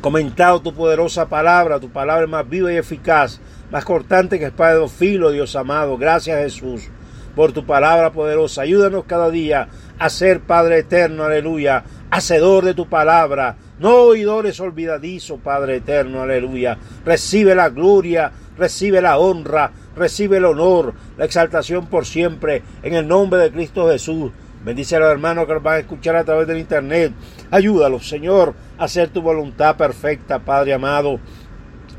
comentado 0.08 0.62
tu 0.62 0.74
poderosa 0.74 1.28
palabra, 1.28 1.82
tu 1.82 1.90
palabra 1.90 2.26
más 2.28 2.48
viva 2.48 2.72
y 2.72 2.78
eficaz, 2.78 3.42
más 3.70 3.84
cortante 3.84 4.40
que 4.40 4.46
espada 4.46 4.76
de 4.76 4.80
dos 4.80 4.94
filos, 4.94 5.34
Dios 5.34 5.54
amado. 5.58 5.98
Gracias 5.98 6.40
Jesús 6.40 6.84
por 7.36 7.52
tu 7.52 7.66
palabra 7.66 8.14
poderosa. 8.14 8.62
Ayúdanos 8.62 9.04
cada 9.04 9.30
día 9.30 9.68
a 10.00 10.10
ser 10.10 10.40
Padre 10.40 10.80
eterno, 10.80 11.26
aleluya, 11.26 11.84
hacedor 12.10 12.64
de 12.64 12.74
tu 12.74 12.88
palabra, 12.88 13.58
no 13.80 13.96
oidores 13.96 14.62
olvidadizos, 14.62 15.42
Padre 15.42 15.76
eterno, 15.76 16.22
aleluya. 16.22 16.78
Recibe 17.04 17.54
la 17.54 17.68
gloria, 17.68 18.32
recibe 18.58 19.02
la 19.02 19.18
honra, 19.18 19.74
recibe 19.94 20.38
el 20.38 20.46
honor, 20.46 20.94
la 21.18 21.26
exaltación 21.26 21.88
por 21.88 22.06
siempre, 22.06 22.64
en 22.82 22.94
el 22.94 23.10
nombre 23.10 23.42
de 23.42 23.52
Cristo 23.52 23.90
Jesús. 23.90 24.32
Bendice 24.68 24.98
a 24.98 25.00
los 25.00 25.10
hermanos 25.10 25.48
que 25.48 25.54
nos 25.54 25.64
van 25.64 25.76
a 25.76 25.80
escuchar 25.80 26.18
a 26.18 26.26
través 26.26 26.46
del 26.46 26.58
internet. 26.58 27.14
Ayúdalos, 27.52 28.10
Señor, 28.10 28.54
a 28.78 28.84
hacer 28.84 29.08
tu 29.08 29.22
voluntad 29.22 29.78
perfecta, 29.78 30.40
Padre 30.40 30.74
amado. 30.74 31.22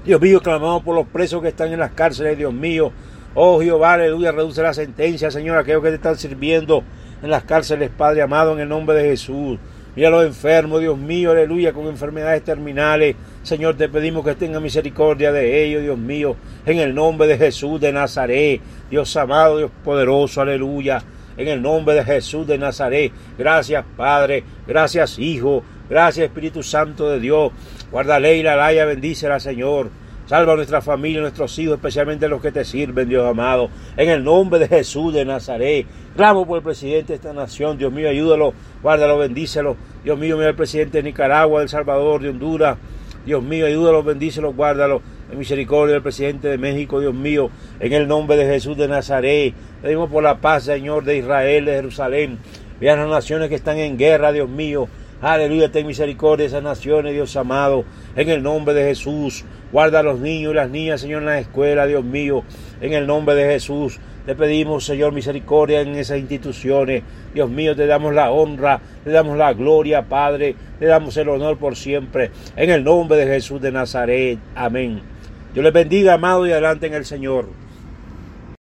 Dios 0.04 0.20
mío, 0.20 0.42
clamamos 0.42 0.82
por 0.82 0.94
los 0.94 1.06
presos 1.06 1.40
que 1.40 1.48
están 1.48 1.72
en 1.72 1.78
las 1.78 1.92
cárceles, 1.92 2.36
Dios 2.36 2.52
mío. 2.52 2.92
Oh 3.34 3.58
Jehová, 3.58 3.94
aleluya, 3.94 4.32
reduce 4.32 4.60
la 4.60 4.74
sentencia, 4.74 5.30
Señor, 5.30 5.56
a 5.56 5.60
aquellos 5.60 5.82
que 5.82 5.88
te 5.88 5.94
están 5.94 6.18
sirviendo 6.18 6.84
en 7.22 7.30
las 7.30 7.44
cárceles, 7.44 7.88
Padre 7.88 8.20
amado, 8.20 8.52
en 8.52 8.60
el 8.60 8.68
nombre 8.68 8.98
de 8.98 9.08
Jesús. 9.08 9.58
Mira 9.96 10.08
a 10.08 10.10
los 10.10 10.26
enfermos, 10.26 10.82
Dios 10.82 10.98
mío, 10.98 11.30
aleluya, 11.30 11.72
con 11.72 11.86
enfermedades 11.86 12.44
terminales. 12.44 13.16
Señor, 13.44 13.78
te 13.78 13.88
pedimos 13.88 14.26
que 14.26 14.34
tenga 14.34 14.60
misericordia 14.60 15.32
de 15.32 15.64
ellos, 15.64 15.80
Dios 15.80 15.96
mío, 15.96 16.36
en 16.66 16.80
el 16.80 16.94
nombre 16.94 17.28
de 17.28 17.38
Jesús 17.38 17.80
de 17.80 17.94
Nazaret. 17.94 18.60
Dios 18.90 19.16
amado, 19.16 19.56
Dios 19.56 19.70
poderoso, 19.82 20.42
aleluya. 20.42 21.02
En 21.38 21.48
el 21.48 21.62
nombre 21.62 21.94
de 21.94 22.04
Jesús 22.04 22.46
de 22.46 22.58
Nazaret. 22.58 23.12
Gracias, 23.38 23.84
Padre. 23.96 24.44
Gracias, 24.66 25.18
Hijo. 25.18 25.62
Gracias, 25.88 26.26
Espíritu 26.26 26.62
Santo 26.62 27.08
de 27.08 27.20
Dios. 27.20 27.52
Guarda 27.90 28.20
Leila, 28.20 28.56
Laya, 28.56 28.84
bendícela, 28.84 29.40
Señor. 29.40 29.90
Salva 30.26 30.52
a 30.52 30.56
nuestra 30.56 30.82
familia, 30.82 31.22
nuestros 31.22 31.58
hijos, 31.58 31.76
especialmente 31.76 32.28
los 32.28 32.42
que 32.42 32.52
te 32.52 32.62
sirven, 32.62 33.08
Dios 33.08 33.26
amado. 33.26 33.70
En 33.96 34.10
el 34.10 34.22
nombre 34.22 34.58
de 34.58 34.68
Jesús 34.68 35.14
de 35.14 35.24
Nazaret. 35.24 35.86
Clamo 36.14 36.46
por 36.46 36.58
el 36.58 36.62
presidente 36.64 37.14
de 37.14 37.14
esta 37.14 37.32
nación. 37.32 37.78
Dios 37.78 37.90
mío, 37.90 38.10
ayúdalo, 38.10 38.52
guárdalo, 38.82 39.16
bendícelo. 39.16 39.78
Dios 40.04 40.18
mío, 40.18 40.36
mira 40.36 40.50
el 40.50 40.54
presidente 40.54 40.98
de 40.98 41.04
Nicaragua, 41.04 41.60
de 41.60 41.64
El 41.64 41.70
Salvador, 41.70 42.20
de 42.20 42.28
Honduras. 42.28 42.76
Dios 43.24 43.42
mío, 43.42 43.64
ayúdalo, 43.64 44.02
bendícelo, 44.02 44.52
guárdalo. 44.52 45.00
En 45.30 45.38
misericordia 45.38 45.94
del 45.94 46.02
presidente 46.02 46.48
de 46.48 46.58
México, 46.58 47.00
Dios 47.00 47.14
mío. 47.14 47.50
En 47.80 47.92
el 47.92 48.08
nombre 48.08 48.36
de 48.36 48.46
Jesús 48.46 48.76
de 48.76 48.88
Nazaret. 48.88 49.54
Pedimos 49.82 50.10
por 50.10 50.22
la 50.22 50.40
paz, 50.40 50.64
Señor, 50.64 51.04
de 51.04 51.18
Israel, 51.18 51.66
de 51.66 51.72
Jerusalén. 51.72 52.38
Vean 52.80 52.98
las 52.98 53.08
naciones 53.08 53.48
que 53.48 53.56
están 53.56 53.78
en 53.78 53.98
guerra, 53.98 54.32
Dios 54.32 54.48
mío. 54.48 54.88
Aleluya, 55.20 55.72
ten 55.72 55.86
misericordia 55.86 56.44
de 56.44 56.48
esas 56.48 56.62
naciones, 56.62 57.12
Dios 57.12 57.36
amado. 57.36 57.84
En 58.14 58.28
el 58.28 58.42
nombre 58.42 58.72
de 58.72 58.84
Jesús. 58.84 59.44
Guarda 59.72 60.00
a 60.00 60.02
los 60.02 60.20
niños 60.20 60.52
y 60.52 60.56
las 60.56 60.70
niñas, 60.70 61.00
Señor, 61.00 61.22
en 61.22 61.26
la 61.26 61.40
escuela, 61.40 61.86
Dios 61.86 62.04
mío. 62.04 62.44
En 62.80 62.92
el 62.92 63.06
nombre 63.06 63.34
de 63.34 63.52
Jesús. 63.52 63.98
Te 64.24 64.34
pedimos, 64.34 64.84
Señor, 64.84 65.12
misericordia 65.12 65.80
en 65.80 65.96
esas 65.96 66.18
instituciones. 66.18 67.02
Dios 67.34 67.50
mío, 67.50 67.74
te 67.74 67.86
damos 67.86 68.14
la 68.14 68.30
honra, 68.30 68.80
te 69.02 69.10
damos 69.10 69.36
la 69.36 69.52
gloria, 69.54 70.02
Padre. 70.02 70.54
Te 70.78 70.86
damos 70.86 71.16
el 71.16 71.28
honor 71.28 71.58
por 71.58 71.76
siempre. 71.76 72.30
En 72.54 72.70
el 72.70 72.84
nombre 72.84 73.18
de 73.18 73.26
Jesús 73.26 73.60
de 73.60 73.72
Nazaret. 73.72 74.38
Amén. 74.54 75.17
Dios 75.58 75.64
les 75.64 75.72
bendiga, 75.72 76.14
amado, 76.14 76.46
y 76.46 76.52
adelante 76.52 76.86
en 76.86 76.94
el 76.94 77.04
Señor. 77.04 77.46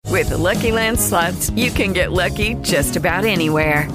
With 0.08 0.28
the 0.28 0.36
Lucky 0.36 0.70
Land 0.70 0.96
slots, 0.96 1.50
you 1.56 1.72
can 1.72 1.92
get 1.92 2.12
lucky 2.12 2.54
just 2.62 2.94
about 2.94 3.24
anywhere. 3.24 3.88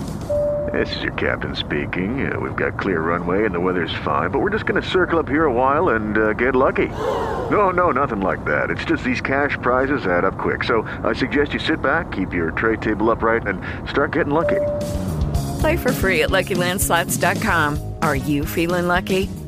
This 0.73 0.93
is 0.97 1.01
your 1.01 1.13
captain 1.13 1.55
speaking. 1.55 2.29
Uh, 2.29 2.37
we've 2.37 2.57
got 2.57 2.77
clear 2.77 2.99
runway 2.99 3.45
and 3.45 3.55
the 3.55 3.59
weather's 3.61 3.93
fine, 4.03 4.31
but 4.31 4.39
we're 4.39 4.49
just 4.49 4.65
going 4.65 4.81
to 4.81 4.85
circle 4.85 5.17
up 5.17 5.29
here 5.29 5.45
a 5.45 5.53
while 5.53 5.95
and 5.95 6.17
uh, 6.17 6.33
get 6.33 6.57
lucky. 6.57 6.89
No, 7.49 7.69
no, 7.69 7.91
nothing 7.91 8.19
like 8.19 8.43
that. 8.43 8.69
It's 8.69 8.83
just 8.83 9.05
these 9.05 9.21
cash 9.21 9.55
prizes 9.61 10.05
add 10.05 10.25
up 10.25 10.37
quick. 10.37 10.65
So 10.65 10.81
I 11.05 11.13
suggest 11.13 11.53
you 11.53 11.59
sit 11.59 11.81
back, 11.81 12.11
keep 12.11 12.33
your 12.33 12.51
tray 12.51 12.75
table 12.75 13.09
upright, 13.09 13.47
and 13.47 13.61
start 13.89 14.11
getting 14.11 14.33
lucky. 14.33 14.59
Play 15.61 15.77
for 15.77 15.93
free 15.93 16.21
at 16.23 16.31
LuckyLandSlots.com. 16.31 17.93
Are 18.01 18.17
you 18.17 18.45
feeling 18.45 18.87
lucky? 18.87 19.29